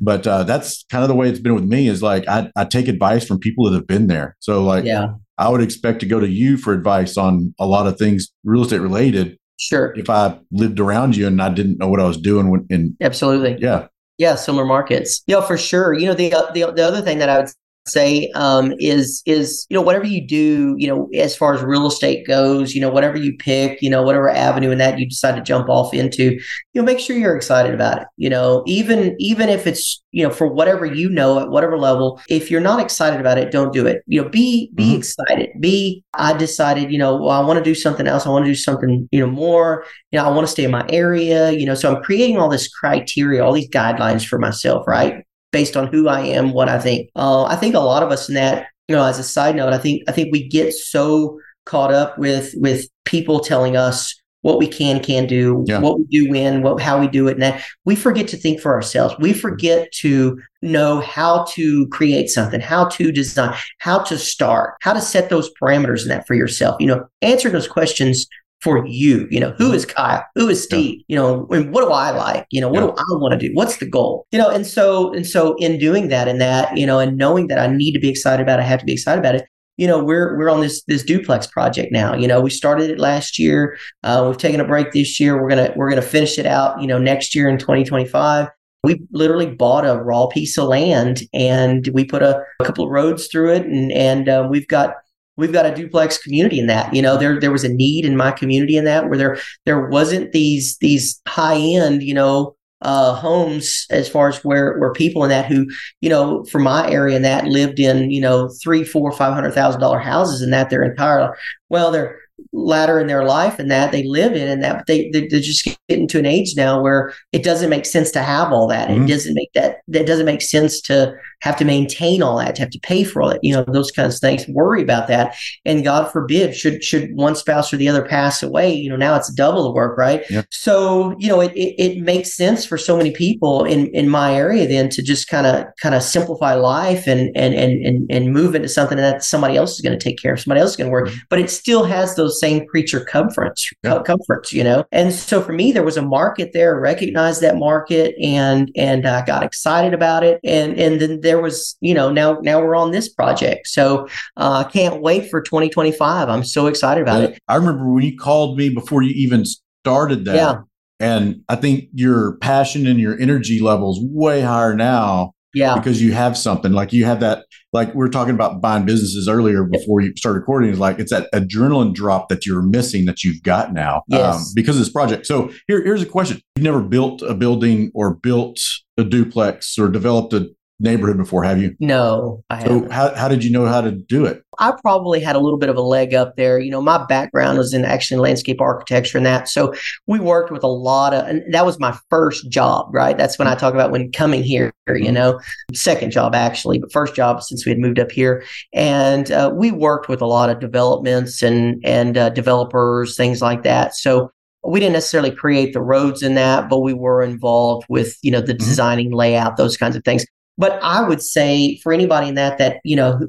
[0.00, 2.64] But uh, that's kind of the way it's been with me is like I, I
[2.64, 4.36] take advice from people that have been there.
[4.40, 5.14] So like yeah.
[5.38, 8.62] I would expect to go to you for advice on a lot of things real
[8.62, 9.92] estate related sure.
[9.96, 12.96] if i lived around you and i didn't know what i was doing when in
[13.00, 13.56] absolutely.
[13.60, 13.86] Yeah
[14.22, 15.22] yeah similar markets.
[15.26, 15.92] Yeah for sure.
[15.92, 17.50] You know the, the the other thing that i would
[17.86, 21.86] say um, is is you know whatever you do you know as far as real
[21.86, 25.34] estate goes you know whatever you pick you know whatever avenue in that you decide
[25.34, 26.40] to jump off into you
[26.74, 28.08] know make sure you're excited about it.
[28.16, 32.20] You know even even if it's you know for whatever you know at whatever level
[32.28, 34.02] if you're not excited about it don't do it.
[34.06, 34.98] You know be be mm-hmm.
[34.98, 35.50] excited.
[35.60, 38.26] Be i decided you know well, i want to do something else.
[38.26, 39.84] I want to do something you know more.
[40.12, 42.48] You know i want to stay in my area you know so i'm creating all
[42.48, 46.78] this criteria all these guidelines for myself right based on who I am, what I
[46.78, 47.10] think.
[47.14, 49.72] Uh, I think a lot of us in that, you know, as a side note,
[49.72, 54.58] I think I think we get so caught up with with people telling us what
[54.58, 55.78] we can can do, Yeah.
[55.78, 58.60] what we do when, what how we do it, and that we forget to think
[58.60, 59.14] for ourselves.
[59.20, 64.94] We forget to know how to create something, how to design, how to start, how
[64.94, 66.76] to set those parameters in that for yourself.
[66.80, 68.26] You know, answering those questions
[68.62, 69.26] for you.
[69.30, 70.24] You know, who is Kyle?
[70.36, 71.02] Who is Steve?
[71.08, 72.46] You know, and what do I like?
[72.50, 72.86] You know, what Yeah.
[72.86, 73.52] do I want to do?
[73.54, 74.26] What's the goal?
[74.30, 77.48] You know, and so and so in doing that and that, you know, and knowing
[77.48, 79.44] that I need to be excited about it, I have to be excited about it.
[79.78, 82.14] You know, we're we're on this this duplex project now.
[82.14, 83.76] You know, we started it last year.
[84.04, 85.40] Uh, we've taken a break this year.
[85.42, 86.80] We're gonna we're gonna finish it out.
[86.80, 88.48] You know, next year in 2025.
[88.84, 92.90] We literally bought a raw piece of land and we put a, a couple of
[92.90, 94.94] roads through it, and and uh, we've got
[95.36, 96.94] we've got a duplex community in that.
[96.94, 99.88] You know, there there was a need in my community in that where there there
[99.88, 105.22] wasn't these these high end you know uh, homes as far as where where people
[105.22, 105.66] in that who
[106.00, 109.52] you know from my area in that lived in you know three four five hundred
[109.52, 111.32] thousand dollar houses in that their entire
[111.68, 112.18] well they're
[112.52, 115.38] latter in their life and that they live in and that but they they- they're
[115.38, 118.88] just getting to an age now where it doesn't make sense to have all that
[118.88, 119.04] Mhm.
[119.04, 122.62] it doesn't make that that doesn't make sense to have to maintain all that to
[122.62, 125.34] have to pay for all it you know those kinds of things worry about that.
[125.64, 129.16] And god forbid should should one spouse or the other pass away you know now
[129.16, 130.22] it's double the work right?
[130.30, 130.46] Yep.
[130.50, 134.34] so you know it, it it makes sense for so many people in in my
[134.34, 138.32] area then to just kind of kind of simplify life and and and and, and
[138.32, 140.76] move into something that somebody else is going to take care of somebody else is
[140.76, 141.18] going to work mm-hmm.
[141.28, 144.84] but it still has those same creature comforts co- comforts you know?
[144.92, 149.24] And so for me there was a market there recognized that market and and i
[149.24, 150.40] got excited about it.
[150.44, 153.68] And and then there was you know now now we're on this project.
[153.68, 157.38] So uh, i can't wait for 2025 i'm so excited about it.
[157.48, 159.44] I remember when you called me before you even
[159.84, 160.36] started that.
[160.36, 160.60] Yeah.
[161.00, 165.74] And I think your passion and your energy levels way higher now yeah.
[165.74, 166.72] because you have something.
[166.72, 170.40] Like you have that like we were talking about buying businesses earlier before you started
[170.40, 170.70] recording.
[170.70, 174.76] Is like it's that adrenaline drop that you're missing that you've got now um, because
[174.76, 175.26] of this project.
[175.26, 176.40] So here, here's a question.
[176.56, 178.60] You've never built a building or built
[178.98, 183.28] a duplex or developed a neighborhood before have you no i haven't so how, how
[183.28, 185.82] did you know how to do it I probably had a little bit of a
[185.82, 186.60] leg up there.
[186.60, 189.48] You know, my background was in actually landscape architecture and that.
[189.48, 189.72] So
[190.06, 193.16] we worked with a lot of, and that was my first job, right?
[193.16, 195.40] That's when I talk about when coming here, you know,
[195.72, 198.44] second job actually, but first job since we had moved up here.
[198.74, 203.62] And uh, we worked with a lot of developments and, and uh, developers, things like
[203.62, 203.96] that.
[203.96, 204.30] So
[204.64, 208.40] we didn't necessarily create the roads in that, but we were involved with, you know,
[208.42, 208.58] the Mhm.
[208.58, 210.24] designing layout, those kinds of things.
[210.58, 213.20] But I would say for anybody in that that you know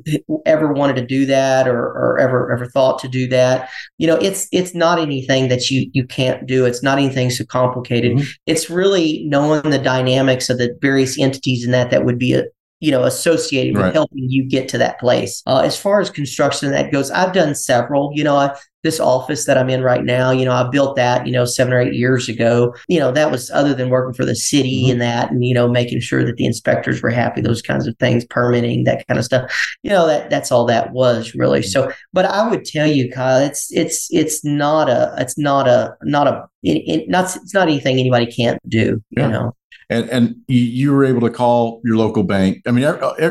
[0.45, 4.15] ever wanted to do that or, or ever ever thought to do that, you know,
[4.15, 6.65] it's it's not anything that you you can't do.
[6.65, 8.17] It's not anything so complicated.
[8.17, 8.27] Mhm.
[8.45, 12.43] It's really knowing the dynamics of the various entities in that that would be a
[12.83, 13.93] you know associated with Right.
[13.93, 15.41] helping you get to that place.
[15.47, 18.11] Uh, as far as construction that goes, I've done several.
[18.13, 21.25] You know, I, this office that I'm in right now, you know, I built that,
[21.25, 22.75] you know, seven or eight years ago.
[22.89, 24.91] You know, that was other than working for the city Mhm.
[24.91, 27.95] and that, and you know, making sure that the inspectors were happy, those kinds of
[27.97, 29.49] things, permitting, that kind of stuff.
[29.83, 31.61] You know, that that's all that was really.
[31.61, 35.95] So, but I would tell you, Kyle, it's it's it's not a it's not a
[36.03, 39.01] not a it, it, not it's not anything anybody can't do.
[39.11, 39.27] Yeah.
[39.27, 39.55] You know,
[39.89, 42.61] and and you, were able to call your local bank.
[42.67, 42.83] I mean,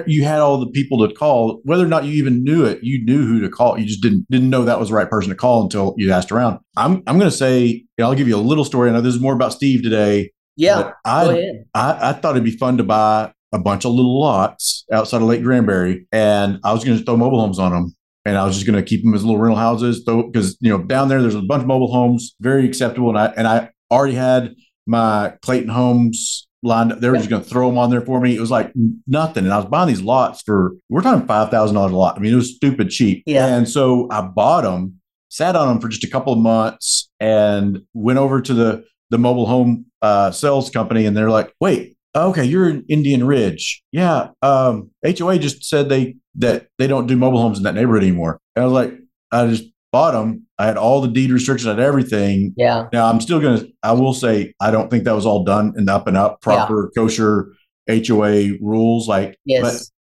[0.06, 1.60] you had all the people to call.
[1.64, 3.78] Whether or not you even knew it, you knew who to call.
[3.78, 6.32] You just didn't didn't know that was the right person to call until you asked
[6.32, 6.58] around.
[6.76, 8.90] I'm I'm going to say I'll give you a little story.
[8.90, 10.30] I know this is more about Steve today.
[10.56, 10.82] yeah.
[10.82, 11.50] but I.
[11.74, 15.28] I I thought it'd be fun to buy a bunch of little lots outside of
[15.28, 17.94] Lake Granbury, and I was going to throw mobile homes on them.
[18.24, 20.70] And I was just going to keep them as little rental houses, though, because you
[20.70, 23.08] know down there there's a bunch of mobile homes, very acceptable.
[23.08, 24.54] And I and I already had
[24.86, 27.00] my Clayton Homes lined up.
[27.00, 28.36] They were just going to throw them on there for me.
[28.36, 28.72] It was like
[29.06, 29.44] nothing.
[29.44, 32.16] And I was buying these lots for, we're talking $5,000 a lot.
[32.16, 33.22] I mean, it was stupid cheap.
[33.26, 33.46] Yeah.
[33.46, 37.82] And so I bought them, sat on them for just a couple of months and
[37.94, 41.04] went over to the, the mobile home uh, sales company.
[41.04, 43.82] And they're like, wait, okay, you're in Indian Ridge.
[43.90, 44.28] Yeah.
[44.42, 48.38] Um, HOA just said they, that they don't do mobile homes in that neighborhood anymore.
[48.54, 48.98] And I was like,
[49.32, 50.46] I just bought them.
[50.58, 52.54] I had all the deed restrictions, I had everything.
[52.56, 52.88] Yeah.
[52.92, 53.64] Now I'm still gonna.
[53.82, 56.90] I will say I don't think that was all done in up and up proper
[56.96, 57.52] kosher
[57.88, 59.08] HOA rules.
[59.08, 59.62] Like, Yes.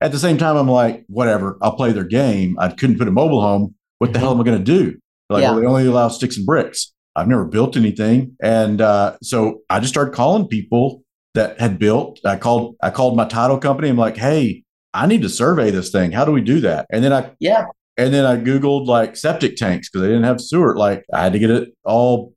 [0.01, 1.59] but at the same time, I'm like, whatever.
[1.63, 2.57] I'll play their game.
[2.59, 3.75] I couldn't put a mobile home.
[3.99, 4.97] What the hell am I gonna do?
[5.31, 5.51] Like, Yeah.
[5.53, 6.93] well, they only allow sticks and bricks.
[7.17, 11.03] I've never built anything, and uh, so I just started calling people
[11.35, 12.21] that had built.
[12.25, 12.77] I called.
[12.83, 13.89] I called my title company.
[13.89, 14.63] I'm like, hey,
[14.95, 16.13] I need to survey this thing.
[16.13, 16.87] How do we do that?
[16.93, 17.65] And then I yeah.
[17.99, 20.77] And then I Googled like septic tanks because they didn't have sewer.
[20.77, 22.33] Like I had to get it all.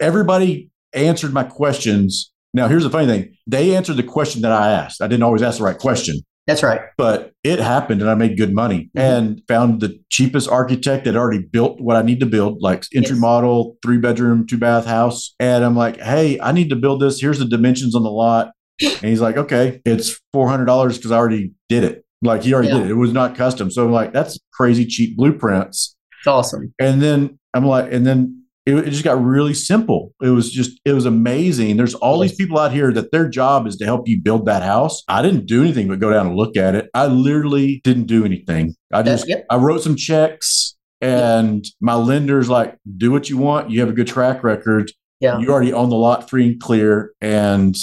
[0.00, 2.30] Everybody answered my questions.
[2.54, 5.00] Now, here's the funny thing they answered the question that I asked.
[5.00, 6.16] I didn't always ask the right question.
[6.46, 6.80] That's right.
[6.98, 9.00] But it happened and I made good money Mhm.
[9.00, 13.14] and found the cheapest architect that already built what I need to build, like entry
[13.14, 13.20] Yes.
[13.20, 15.34] model, three bedroom, two bath house.
[15.38, 17.20] And I'm like, hey, I need to build this.
[17.20, 18.50] Here's the dimensions on the lot.
[18.82, 22.04] And he's like, okay, it's $400 because I already did it.
[22.22, 22.78] Like he already Yeah.
[22.78, 22.90] did it.
[22.92, 23.70] It was not custom.
[23.70, 25.96] So I'm like, that's crazy cheap blueprints.
[26.20, 26.72] It's awesome.
[26.78, 30.12] And then I'm like, and then it, it just got really simple.
[30.22, 31.76] It was just, it was amazing.
[31.76, 34.62] There's all these people out here that their job is to help you build that
[34.62, 35.02] house.
[35.08, 36.88] I didn't do anything but go down and look at it.
[36.94, 38.76] I literally didn't do anything.
[38.92, 39.26] I just.
[39.50, 43.70] I wrote some checks and my lender's like, do what you want.
[43.70, 44.92] You have a good track record.
[45.18, 45.38] Yeah.
[45.40, 47.74] You already own the lot free and clear and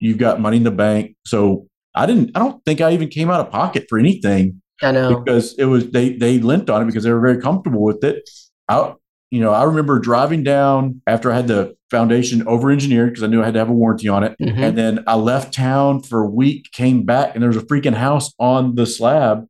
[0.00, 1.14] you've got money in the bank.
[1.24, 4.92] So I didn't, I don't think I even came out of pocket for anything I
[4.92, 5.18] know.
[5.20, 8.28] because it was they they lent on it because they were very comfortable with it.
[8.68, 8.94] I
[9.30, 13.28] you know I remember driving down after I had the foundation over engineered because I
[13.28, 14.58] knew I had to have a warranty on it, Mhm.
[14.58, 17.94] and then I left town for a week, came back, and there was a freaking
[17.94, 19.46] house on the slab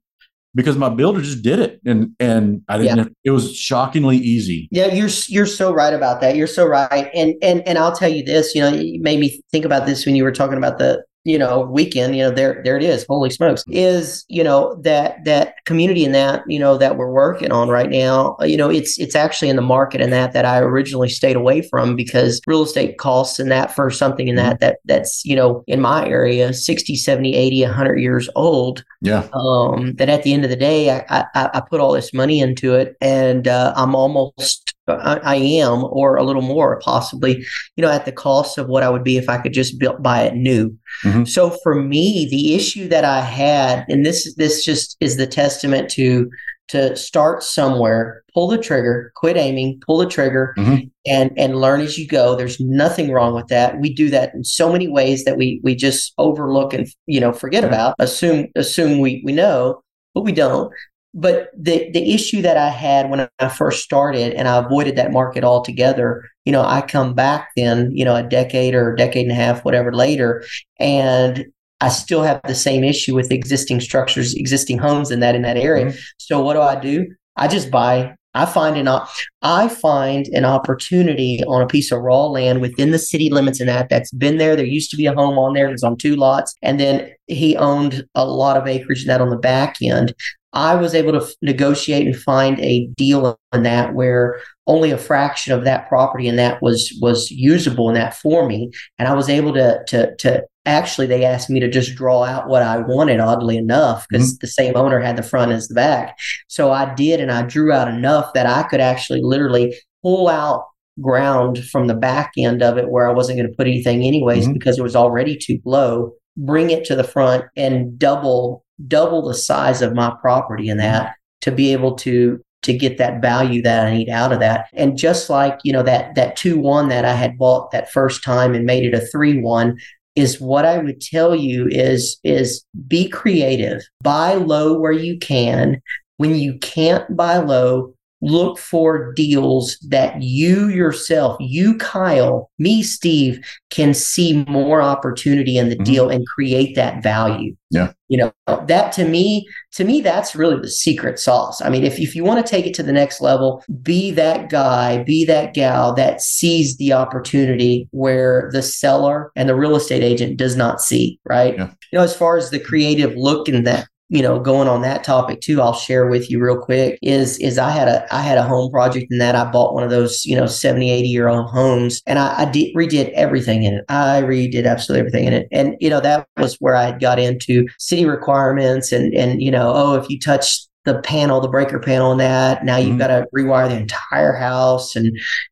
[0.54, 3.14] because my builder just did it, and and I didn't.
[3.24, 4.68] It was shockingly easy.
[4.70, 6.36] Yeah, you're you're so right about that.
[6.36, 7.10] You're so right.
[7.14, 10.06] And and and I'll tell you this, you know, you made me think about this
[10.06, 13.04] when you were talking about the you know weekend you know there there it is
[13.08, 17.52] holy smokes is you know that that community in that you know that we're working
[17.52, 20.58] on right now you know it's it's actually in the market in that that i
[20.58, 24.78] originally stayed away from because real estate costs and that for something in that that
[24.84, 28.84] that's you know in my area 60 70 80 100 years old.
[29.00, 32.12] Yeah, um, that at the end of the day, I, I, I put all this
[32.12, 37.44] money into it, and uh, I'm almost, I, I am, or a little more, possibly,
[37.76, 40.02] you know, at the cost of what I would be if I could just build,
[40.02, 40.76] buy it new.
[41.04, 41.26] Mhm.
[41.28, 45.90] So for me, the issue that I had, and this this just is the testament
[45.90, 46.30] to
[46.68, 50.90] to start somewhere, pull the trigger, quit aiming, pull the trigger, Mhm.
[51.06, 52.34] and and learn as you go.
[52.34, 53.80] There's nothing wrong with that.
[53.80, 57.32] We do that in so many ways that we we just overlook and you know
[57.32, 57.68] forget Yeah.
[57.68, 57.94] about.
[57.98, 59.80] Assume assume we we know,
[60.14, 60.72] but we don't.
[61.18, 65.12] But the the issue that I had when I first started, and I avoided that
[65.12, 66.28] market altogether.
[66.44, 69.34] You know, I come back then, you know, a decade or a decade and a
[69.34, 70.44] half, whatever later,
[70.78, 71.46] and
[71.80, 75.56] I still have the same issue with existing structures, existing homes in that in that
[75.56, 75.86] area.
[75.86, 75.98] Mm-hmm.
[76.18, 77.06] So what do I do?
[77.36, 78.14] I just buy.
[78.34, 79.08] I find an op-
[79.40, 83.68] I find an opportunity on a piece of raw land within the city limits and
[83.68, 84.54] that that's been there.
[84.54, 85.68] There used to be a home on there.
[85.68, 89.22] It was on two lots, and then he owned a lot of acreage in that
[89.22, 90.14] on the back end.
[90.56, 94.98] I was able to f- negotiate and find a deal in that where only a
[94.98, 99.14] fraction of that property and that was was usable in that for me, and I
[99.14, 102.78] was able to to to actually they asked me to just draw out what I
[102.78, 103.20] wanted.
[103.20, 106.16] Oddly enough, because the same owner had the front as the back,
[106.48, 110.64] so I did, and I drew out enough that I could actually literally pull out
[111.00, 114.48] ground from the back end of it where I wasn't going to put anything anyways
[114.48, 114.54] Mhm.
[114.54, 116.12] because it was already too low.
[116.38, 121.02] Bring it to the front and double double the size of my property in that
[121.02, 121.12] mm-hmm.
[121.42, 124.66] to be able to to get that value that I need out of that.
[124.72, 128.54] And just like, you know, that that 2-1 that I had bought that first time
[128.54, 129.76] and made it a 3-1
[130.16, 133.82] is what I would tell you is is be creative.
[134.02, 135.80] Buy low where you can.
[136.16, 143.38] When you can't buy low, look for deals that you yourself, you Kyle, me Steve
[143.70, 145.84] can see more opportunity in the Mhm.
[145.84, 147.54] deal and create that value.
[147.70, 147.92] Yeah.
[148.08, 148.32] You know,
[148.66, 151.60] that to me, to me, that's really the secret sauce.
[151.60, 154.48] I mean, if, if you want to take it to the next level, be that
[154.48, 160.02] guy, be that gal that sees the opportunity where the seller and the real estate
[160.04, 161.54] agent does not see, right?
[161.56, 161.70] Yeah.
[161.92, 165.02] You know, as far as the creative look in that, you know, going on that
[165.02, 168.38] topic too, I'll share with you real quick is, is I had a, I had
[168.38, 171.28] a home project in that I bought one of those, you know, 70, 80 year
[171.28, 173.84] old homes and I, I did, redid everything in it.
[173.88, 175.48] I redid absolutely everything in it.
[175.50, 179.72] And, you know, that was where I got into city requirements and, and, you know,
[179.74, 182.98] oh, if you touch the panel, the breaker panel and that, now you've Mhm.
[182.98, 185.06] got to rewire the entire house and,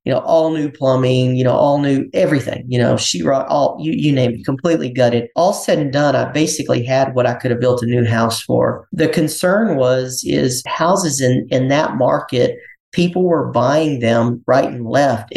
[0.04, 3.92] you know, all new plumbing, you know, all new everything, you know, sheetrock, all you,
[3.92, 5.28] you name it, completely gutted.
[5.36, 8.40] All said and done, I basically had what I could have built a new house
[8.40, 8.88] for.
[8.92, 12.56] The concern was is houses in in that market
[12.92, 15.32] people were buying them right and left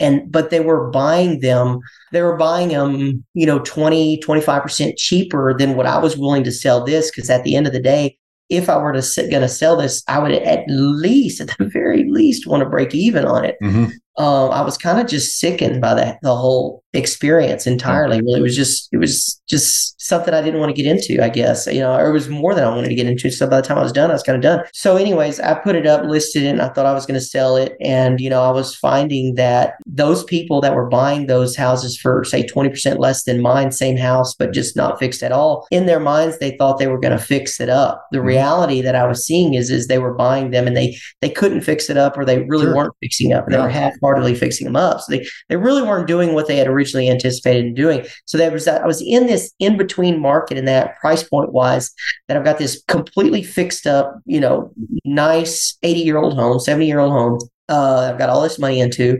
[0.00, 1.78] and but they were buying them
[2.12, 6.50] they were buying them you know 20 25% cheaper than what i was willing to
[6.50, 8.16] sell this because at the end of the day
[8.50, 11.64] if i were to sit, going to sell this i would at least at the
[11.64, 13.90] very least want to break even on it Mhm.
[14.18, 18.18] um, I was kind of just sickened by that the whole experience entirely.
[18.18, 21.22] It was just it was just something I didn't want to get into.
[21.22, 23.30] I guess you know, or it was more than I wanted to get into.
[23.30, 24.64] So by the time I was done, I was kind of done.
[24.72, 27.24] So, anyways, I put it up, listed it, and I thought I was going to
[27.24, 27.76] sell it.
[27.80, 32.24] And you know, I was finding that those people that were buying those houses for
[32.24, 35.66] say twenty percent less than mine, same house, but just not fixed at all.
[35.70, 38.06] In their minds, they thought they were going to fix it up.
[38.12, 38.28] The mm-hmm.
[38.28, 41.62] reality that I was seeing is is they were buying them and they they couldn't
[41.62, 42.76] fix it up, or they really sure.
[42.76, 43.46] weren't fixing up.
[43.48, 43.62] They yeah.
[43.62, 45.00] were half-heartedly fixing them up.
[45.00, 48.06] So they they really weren't doing what they had originally anticipated in doing.
[48.26, 51.52] So there was that I was in this in between market in that price point
[51.52, 51.90] wise
[52.28, 54.72] that I've got this completely fixed up, you know,
[55.04, 57.38] nice 80 year old home, 70 year old home.
[57.68, 59.18] Uh, I've got all this money into,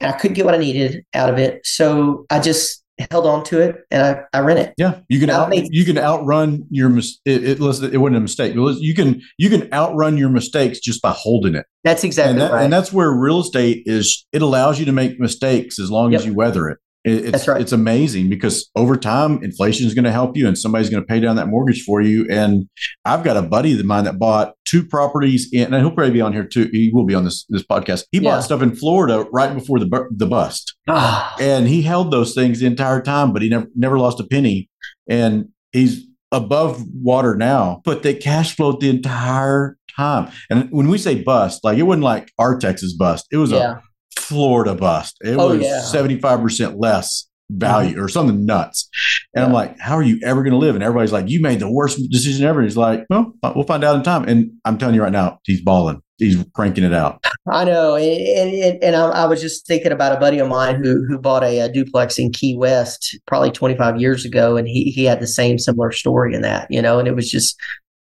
[0.00, 1.66] and I couldn't get what I needed out of it.
[1.66, 4.74] So I just held on to it and I, I rent it.
[4.76, 8.54] Yeah, you can out, you can outrun your mis- it, it, it wasn't a mistake.
[8.54, 11.66] You can you can outrun your mistakes just by holding it.
[11.84, 12.64] That's exactly and that, right.
[12.64, 14.26] And that's where real estate is.
[14.32, 16.20] It allows you to make mistakes as long yep.
[16.20, 16.78] as you weather it.
[17.04, 17.60] It, it's That's right.
[17.60, 21.06] it's amazing because over time inflation is going to help you and somebody's going to
[21.06, 22.26] pay down that mortgage for you.
[22.30, 22.68] And
[23.04, 26.20] I've got a buddy of mine that bought two properties in, and he'll probably be
[26.20, 26.68] on here too.
[26.72, 28.04] He will be on this this podcast.
[28.12, 28.30] He yeah.
[28.30, 31.34] bought stuff in Florida right before the the bust, ah.
[31.40, 34.68] and he held those things the entire time, but he never never lost a penny.
[35.08, 40.30] And he's above water now, but they cash flowed the entire time.
[40.50, 43.26] And when we say bust, like it wasn't like our Texas bust.
[43.30, 43.78] It was yeah.
[43.78, 43.80] a
[44.18, 45.16] Florida bust.
[45.22, 48.04] It oh, was seventy five percent less value mm-hmm.
[48.04, 48.88] or something nuts.
[49.34, 49.46] And yeah.
[49.46, 50.74] I'm like, how are you ever going to live?
[50.74, 52.60] And everybody's like, you made the worst decision ever.
[52.60, 54.24] And he's like, well, we'll find out in time.
[54.28, 56.02] And I'm telling you right now, he's balling.
[56.18, 57.24] He's cranking it out.
[57.50, 60.76] I know, and and, and I, I, was just thinking about a buddy of mine
[60.80, 64.92] who who bought a, a, duplex in Key West probably 25 years ago, and he
[64.92, 67.58] he had the same similar story in that, you know, and it was just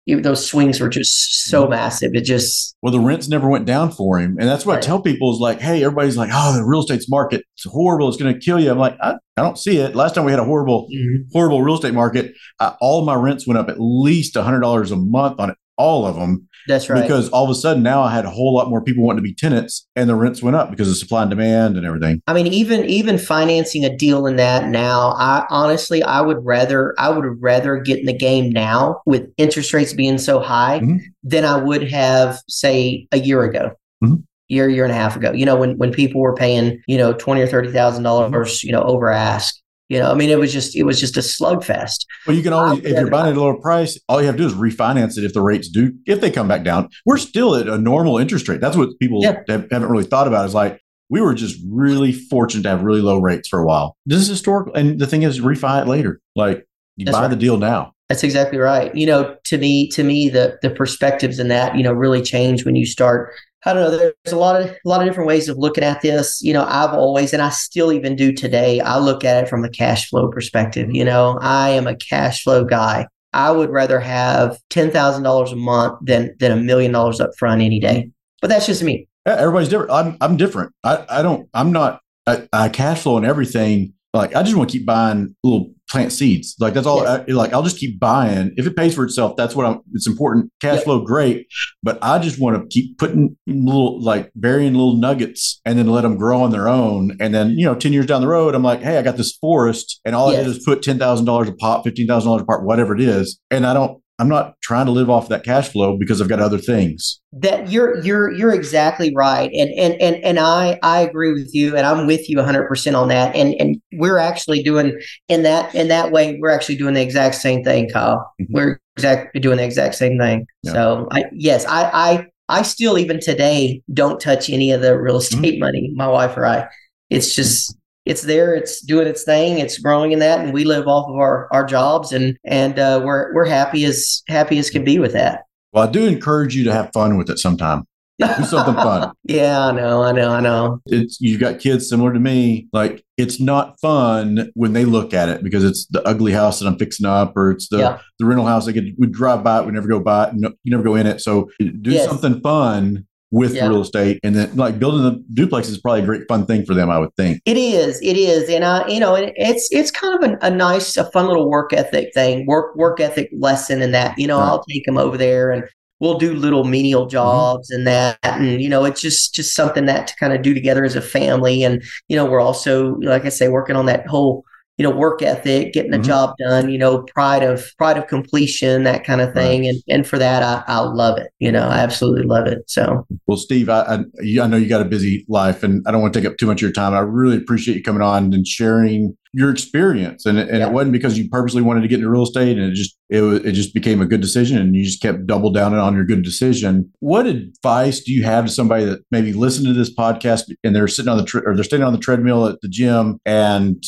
[0.08, 1.72] those swings were just so mm-hmm.
[1.72, 2.12] massive.
[2.14, 4.84] It just well, the rents never went down for him, and that's what right.
[4.84, 8.08] I tell people is like, hey, everybody's like, oh, the real estate's market it's horrible.
[8.08, 8.72] It's going to kill you.
[8.72, 9.96] I'm like, I, I don't see it.
[9.96, 11.24] Last time we had a horrible, mm-hmm.
[11.32, 14.92] horrible real estate market, uh, all my rents went up at least a hundred dollars
[14.92, 16.48] a month on it, all of them.
[16.68, 17.02] That's right.
[17.02, 19.24] Because all of a sudden now I had a whole lot more people wanting to
[19.24, 22.22] be tenants and the rents went up because of supply and demand and everything.
[22.28, 26.94] I mean, even even financing a deal in that now, I honestly I would rather
[27.00, 30.98] I would rather get in the game now with interest rates being so high mm-hmm.
[31.24, 33.72] than I would have, say, a year ago.
[34.04, 35.32] Mm-hmm year, year and a half ago.
[35.32, 38.72] You know, when when people were paying, you know, twenty or thirty thousand dollars, you
[38.72, 39.56] know, over ask.
[39.92, 42.06] You know, I mean, it was just it was just a slugfest.
[42.26, 44.42] Well, you can always if you're buying at a lower price, all you have to
[44.42, 46.88] do is refinance it if the rates do if they come back down.
[47.06, 48.62] We're still at a normal interest rate.
[48.62, 49.44] That's what people yeah.
[49.50, 50.46] haven't really thought about.
[50.46, 50.80] Is like
[51.10, 53.98] we were just really fortunate to have really low rates for a while.
[54.06, 56.22] This is historical, and the thing is, refi it later.
[56.38, 56.66] Like
[56.96, 57.30] you That's buy right.
[57.30, 57.92] the deal now.
[58.08, 58.96] That's exactly right.
[58.96, 62.64] You know, to me, to me, the the perspectives in that you know really change
[62.64, 63.34] when you start
[63.66, 63.98] I don't know.
[63.98, 66.42] There's a lot of a lot of different ways of looking at this.
[66.42, 68.80] You know, I've always, and I still even do today.
[68.80, 70.90] I look at it from a cash flow perspective.
[70.92, 73.08] You know, I am a cash flow guy.
[73.34, 77.32] I would rather have ten thousand dollars a month than than a million dollars up
[77.38, 78.10] front any day.
[78.42, 79.08] But that's just me.
[79.26, 79.92] Everybody's different.
[79.92, 80.74] I'm I'm different.
[80.84, 81.48] I I don't.
[81.54, 82.02] I'm not.
[82.28, 83.94] I, I cash flow and everything.
[84.14, 86.56] Like I just want to keep buying little plant seeds.
[86.60, 87.08] Like that's all.
[87.08, 88.54] I, like I'll just keep buying.
[88.58, 89.80] If it pays for itself, that's what I'm.
[89.94, 90.52] It's important.
[90.60, 91.48] Cash flow, great.
[91.82, 96.02] But I just want to keep putting little, like burying little nuggets, and then let
[96.02, 97.16] them grow on their own.
[97.22, 99.38] And then you know, ten years down the road, I'm like, hey, I got this
[99.38, 100.42] forest, and all yes.
[100.42, 102.94] I did is put ten thousand dollars a pot, fifteen thousand dollars a pot, whatever
[102.94, 106.22] it is, and I don't I'm not trying to live off that cash flow because
[106.22, 107.20] I've got other things.
[107.34, 109.50] That you're you're you're exactly right.
[109.52, 113.08] And and and and I I agree with you and I'm with you 100% on
[113.08, 113.36] that.
[113.36, 117.34] And and we're actually doing in that in that way we're actually doing the exact
[117.34, 118.32] same thing, Kyle.
[118.40, 118.54] Mm-hmm.
[118.54, 120.46] We're exactly doing the exact same thing.
[120.62, 120.74] Yeah.
[120.74, 125.16] So I yes, I I I still even today don't touch any of the real
[125.16, 125.36] mm-hmm.
[125.36, 125.62] estate mm-hmm.
[125.62, 126.68] money, my wife or I.
[127.10, 127.76] It's just
[128.06, 131.16] it's there, it's doing its thing, it's growing in that, and we live off of
[131.16, 135.14] our our jobs, and and uh, we're we're happy as happy as can be with
[135.14, 135.44] that.
[135.74, 137.86] Well, I do encourage you to have fun with it sometime.
[138.20, 139.12] Do something fun.
[139.24, 140.80] yeah, I know, I know, I know.
[140.86, 142.68] It's you've got kids similar to me.
[142.74, 146.68] Like it's not fun when they look at it because it's the ugly house that
[146.68, 148.00] I'm fixing up, or it's the yeah.
[148.20, 148.66] the rental house.
[148.66, 151.08] Like we drive by it, we never go by it, no, you never go in
[151.08, 151.22] it.
[151.22, 152.08] So do yes.
[152.08, 153.68] something fun with yeah.
[153.68, 156.74] real estate and then like building the duplex is probably a great fun thing for
[156.74, 160.22] them i would think it is it is and uh you know it's it's kind
[160.22, 163.92] of a, a nice a fun little work ethic thing work work ethic lesson in
[163.92, 164.48] that you know right.
[164.48, 165.64] i'll take them over there and
[166.02, 167.12] we'll do little menial mm-hmm.
[167.12, 167.80] jobs mm-hmm.
[167.80, 170.84] and that and you know it's just just something that to kind of do together
[170.84, 174.44] as a family and you know we're also like i say working on that whole
[174.82, 176.06] you know, work ethic, getting the Mhm.
[176.06, 179.68] job done, you know, pride of pride of completion, that kind of thing.
[179.68, 181.28] And and for that, I, I love it.
[181.40, 182.64] You know, I absolutely love it.
[182.66, 185.92] So Well, Steve, I, I, you- I know you got a busy life, and I
[185.92, 186.96] don't want to take up too much of your time.
[186.96, 190.26] I really appreciate you coming on and sharing your experience.
[190.26, 190.68] And, and Yeah.
[190.68, 193.22] it wasn't because you purposely wanted to get into real estate, and it just it,
[193.22, 196.06] wa- it just became a good decision, and you just kept double down on your
[196.06, 196.90] good decision.
[197.02, 200.88] What advice do you have to somebody that maybe listened to this podcast and they're
[200.88, 203.84] sitting on the tre- or they're standing on the treadmill at the gym, and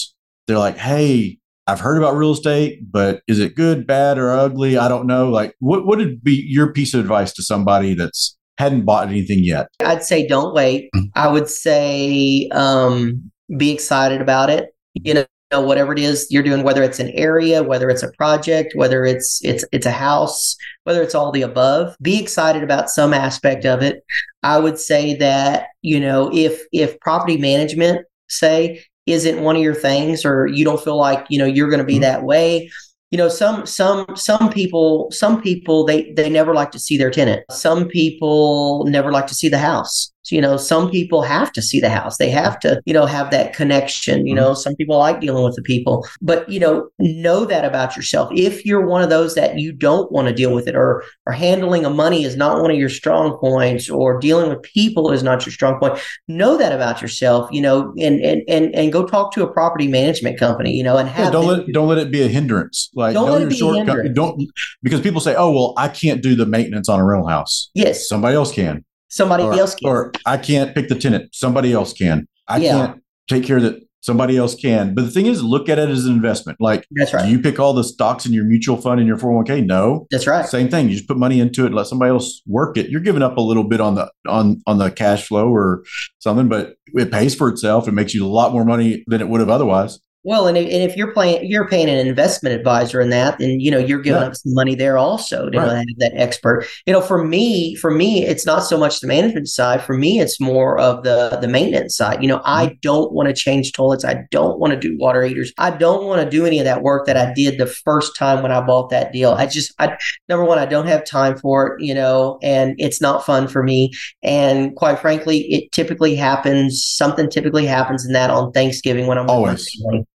[0.47, 4.77] they're like, "Hey." I've heard about real estate, but is it good, bad, or ugly?
[4.77, 5.29] I don't know.
[5.29, 9.45] Like, what what would be your piece of advice to somebody that's hadn't bought anything
[9.45, 9.67] yet?
[9.79, 10.89] I'd say don't wait.
[10.93, 11.09] Mhm.
[11.15, 14.75] I would say um, be excited about it.
[14.93, 15.25] You know,
[15.61, 19.39] whatever it is you're doing, whether it's an area, whether it's a project, whether it's
[19.43, 23.81] it's it's a house, whether it's all the above, be excited about some aspect of
[23.81, 24.03] it.
[24.43, 29.76] I would say that you know if if property management say isn't one of your
[29.76, 32.01] things or you don't feel like you know you're going to be Mhm.
[32.01, 32.70] that way.
[33.12, 37.12] You know some some some people some people they they never like to see their
[37.12, 37.41] tenant.
[37.51, 41.61] Some people never like to see the house So, you know some people have to
[41.61, 44.61] see the house they have to you know have that connection you know mm-hmm.
[44.61, 48.65] some people like dealing with the people but you know know that about yourself if
[48.65, 51.86] you're one of those that you don't want to deal with it or or handling
[51.86, 55.45] of money is not one of your strong points or dealing with people is not
[55.45, 59.34] your strong point know that about yourself you know and and and, and go talk
[59.34, 62.11] to a property management company you know and Yeah, don't them- let don't let it
[62.11, 62.89] be a hindrance.
[62.95, 64.13] Like Don't know your shortcut.
[64.13, 64.49] Don't
[64.82, 67.69] because people say, "Oh, well, I can't do the maintenance on a rental house.
[67.74, 69.89] yes Somebody else can." Somebody or, else can.
[69.89, 71.34] or I can't pick the tenant.
[71.34, 72.28] Somebody else can.
[72.47, 72.72] I Yeah.
[72.88, 73.80] can't take care of that.
[74.01, 74.93] Somebody else can.
[74.93, 76.57] But the thing is, look at it as an investment.
[76.59, 77.24] Like, That's right.
[77.26, 79.61] do you pick all the stocks in your mutual fund in your 401k?
[79.66, 80.07] No.
[80.11, 80.45] That's right.
[80.45, 80.89] Same thing.
[80.89, 82.89] You just put money into it, and let somebody else work it.
[82.89, 85.84] You're giving up a little bit on the on on the cash flow or
[86.20, 87.88] something, but it pays for itself.
[87.88, 89.99] It makes you a lot more money than it would have otherwise.
[90.26, 93.59] Well, and if, and if you're playing, you're paying an investment advisor in that, then
[93.59, 94.28] you know you're giving Yeah.
[94.28, 95.78] up some money there also to Right.
[95.78, 96.65] have that expert.
[96.86, 99.82] You know, for me, for me, it's not so much the management side.
[99.82, 102.21] For me, it's more of the the maintenance side.
[102.21, 102.49] You know, Mm-hmm.
[102.71, 104.05] I don't want to change toilets.
[104.05, 105.51] I don't want to do water heaters.
[105.57, 108.41] I don't want to do any of that work that I did the first time
[108.41, 109.32] when I bought that deal.
[109.32, 109.97] I just, I
[110.30, 111.84] number one, I don't have time for it.
[111.84, 113.91] You know, and it's not fun for me.
[114.24, 116.84] And quite frankly, it typically happens.
[116.86, 119.67] Something typically happens in that on Thanksgiving when I'm Always.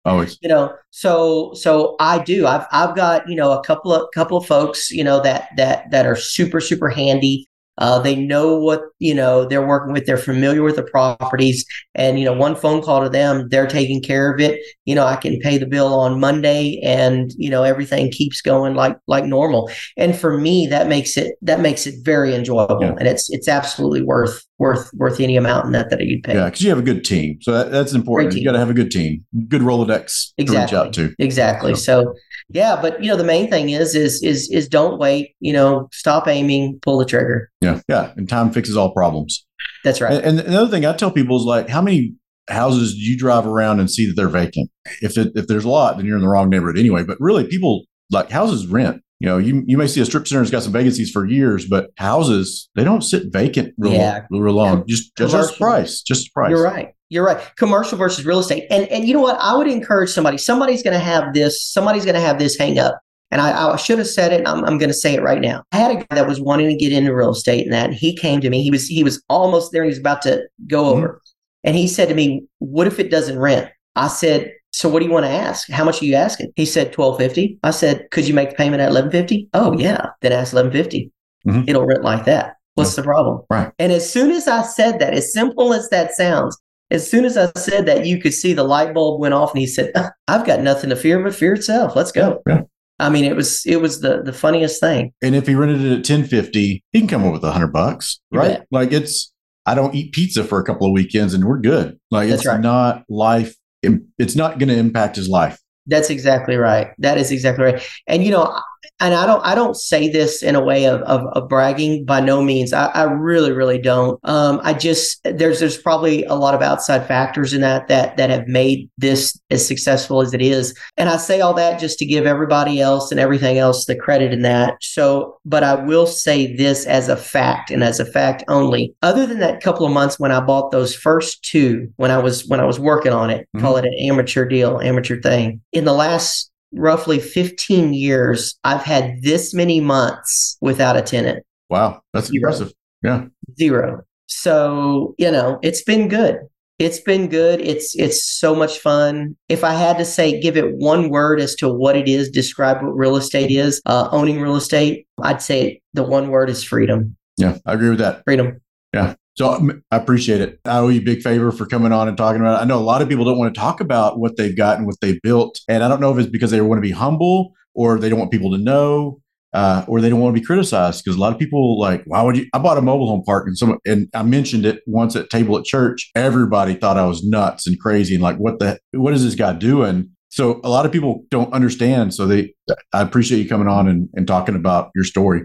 [0.08, 0.38] Always.
[0.42, 4.38] you know so so i do i've i've got you know a couple of couple
[4.38, 7.48] of folks you know that that that are super super handy
[7.80, 12.18] uh, they know what you know they're working with they're familiar with the properties and
[12.20, 15.16] you know one phone call to them they're taking care of it you know i
[15.16, 19.70] can pay the bill on monday and you know everything keeps going like like normal
[19.98, 22.96] and for me that makes it that makes it very enjoyable Yeah.
[22.98, 26.46] and it's it's absolutely worth worth worth any amount in that that you'd pay Yeah,
[26.46, 27.38] because you have a good team.
[27.42, 28.34] So that, that's important.
[28.36, 30.78] You got to have a good team, good Rolodex to reach Exactly.
[30.78, 31.16] out to.
[31.20, 31.76] Exactly.
[31.76, 32.16] So,
[32.50, 35.36] yeah, but you know, the main thing is, is, is, is don't wait.
[35.40, 37.50] You know, stop aiming, pull the trigger.
[37.62, 38.14] Yeah, yeah.
[38.16, 39.46] And time fixes all problems.
[39.84, 40.14] That's right.
[40.14, 42.14] And, and another thing I tell people is like, how many
[42.50, 44.72] houses do you drive around and see that they're vacant?
[45.02, 47.04] If it, if there's a lot, then you're in the wrong neighborhood anyway.
[47.04, 49.02] But really, people like houses rent.
[49.20, 51.66] You know, you you may see a strip center that's got some vacancies for years,
[51.68, 54.26] but houses they don't sit vacant real, Yeah.
[54.30, 54.86] real, real long.
[54.88, 56.52] Just just price, just price.
[56.52, 56.90] You're right.
[57.10, 57.40] You're right.
[57.58, 58.66] Commercial versus real estate.
[58.70, 59.40] And and you know what?
[59.42, 60.38] I would encourage somebody.
[60.38, 61.64] Somebody's going to have this.
[61.64, 63.00] Somebody's going to have this hang up.
[63.32, 64.48] And I, I should have said it.
[64.48, 65.64] I'm, I'm going to say it right now.
[65.74, 67.94] I had a guy that was wanting to get into real estate, and that and
[67.96, 68.62] he came to me.
[68.64, 69.82] He was he was almost there.
[69.82, 70.92] and He was about to go Mhm.
[70.98, 71.22] over,
[71.64, 75.06] and he said to me, "What if it doesn't rent?" I said, "So what do
[75.06, 75.70] you want to ask?
[75.70, 78.82] How much are you asking?" He said, 1250 I said, "Could you make the payment
[78.82, 80.02] at 1150 Oh yeah.
[80.22, 81.12] Then ask 1150
[81.48, 81.64] Mhm.
[81.70, 82.56] It'll rent like that.
[82.76, 83.42] What's the problem?
[83.50, 83.72] Right.
[83.80, 86.56] And as soon as I said that, as simple as that sounds,
[86.92, 89.60] as soon as I said that, you could see the light bulb went off, and
[89.60, 91.96] he said, "Uh, "I've got nothing to fear but fear itself.
[91.96, 92.62] Let's go." Yeah.
[93.00, 95.12] I mean, it was it was the the funniest thing.
[95.22, 97.74] And if he rented it at ten fifty, he can come up with a hundred
[97.74, 98.62] bucks, right?
[98.72, 99.32] Like it's
[99.66, 101.98] I don't eat pizza for a couple of weekends and we're good.
[102.12, 102.62] Like That's it's right.
[102.62, 103.56] not life.
[103.84, 105.60] It's not going to impact his life.
[105.86, 106.90] That's exactly right.
[106.98, 107.88] That is exactly right.
[108.08, 108.60] And you know,
[109.00, 112.20] and I don't I don't say this in a way of of, of bragging by
[112.20, 112.74] no means.
[112.74, 114.20] I, I really really don't.
[114.24, 118.30] Um, I just there's there's probably a lot of outside factors in that that that
[118.30, 120.74] have made this as successful as it is.
[120.98, 124.34] And I say all that just to give everybody else and everything else the credit
[124.34, 124.76] in that.
[124.82, 128.94] So, but I will say this as a fact and as a fact only.
[129.02, 132.48] Other than that couple of months when I bought those first two, when I was
[132.48, 133.62] when I was working on it, Mhm.
[133.62, 135.62] call it an amateur deal, amateur thing.
[135.72, 141.44] In the last roughly 15 years, I've had this many months without a tenant.
[141.70, 142.38] Wow, that's Zero.
[142.52, 142.74] impressive.
[143.04, 143.26] Yeah,
[143.58, 144.02] Zero.
[144.28, 146.40] So, you know, it's been good.
[146.80, 147.60] It's been good.
[147.62, 149.36] It's it's so much fun.
[149.50, 152.84] If I had to say, give it one word as to what it is, describe
[152.84, 157.16] what real estate is, uh, owning real estate, I'd say the one word is freedom.
[157.38, 158.24] Yeah, I agree with that.
[158.26, 158.62] Freedom.
[158.94, 159.16] Yeah.
[159.38, 160.60] So I appreciate it.
[160.66, 162.64] I owe you a big favor for coming on and talking about it.
[162.64, 164.88] I know a lot of people don't want to talk about what they've got and
[164.88, 165.60] what they've built.
[165.70, 168.18] And I don't know if it's because they want to be humble or they don't
[168.18, 169.22] want people to know
[169.54, 172.24] uh, or they don't want to be criticized because a lot of people like, why
[172.24, 172.48] would you?
[172.54, 175.56] I bought a mobile home park and some, and I mentioned it once at table
[175.58, 176.10] at church.
[176.16, 179.54] Everybody thought I was nuts and crazy and like, what the, what is this guy
[179.54, 180.10] doing?
[180.30, 182.14] So a lot of people don't understand.
[182.14, 182.54] So they,
[182.92, 185.44] I appreciate you coming on and, and talking about your story.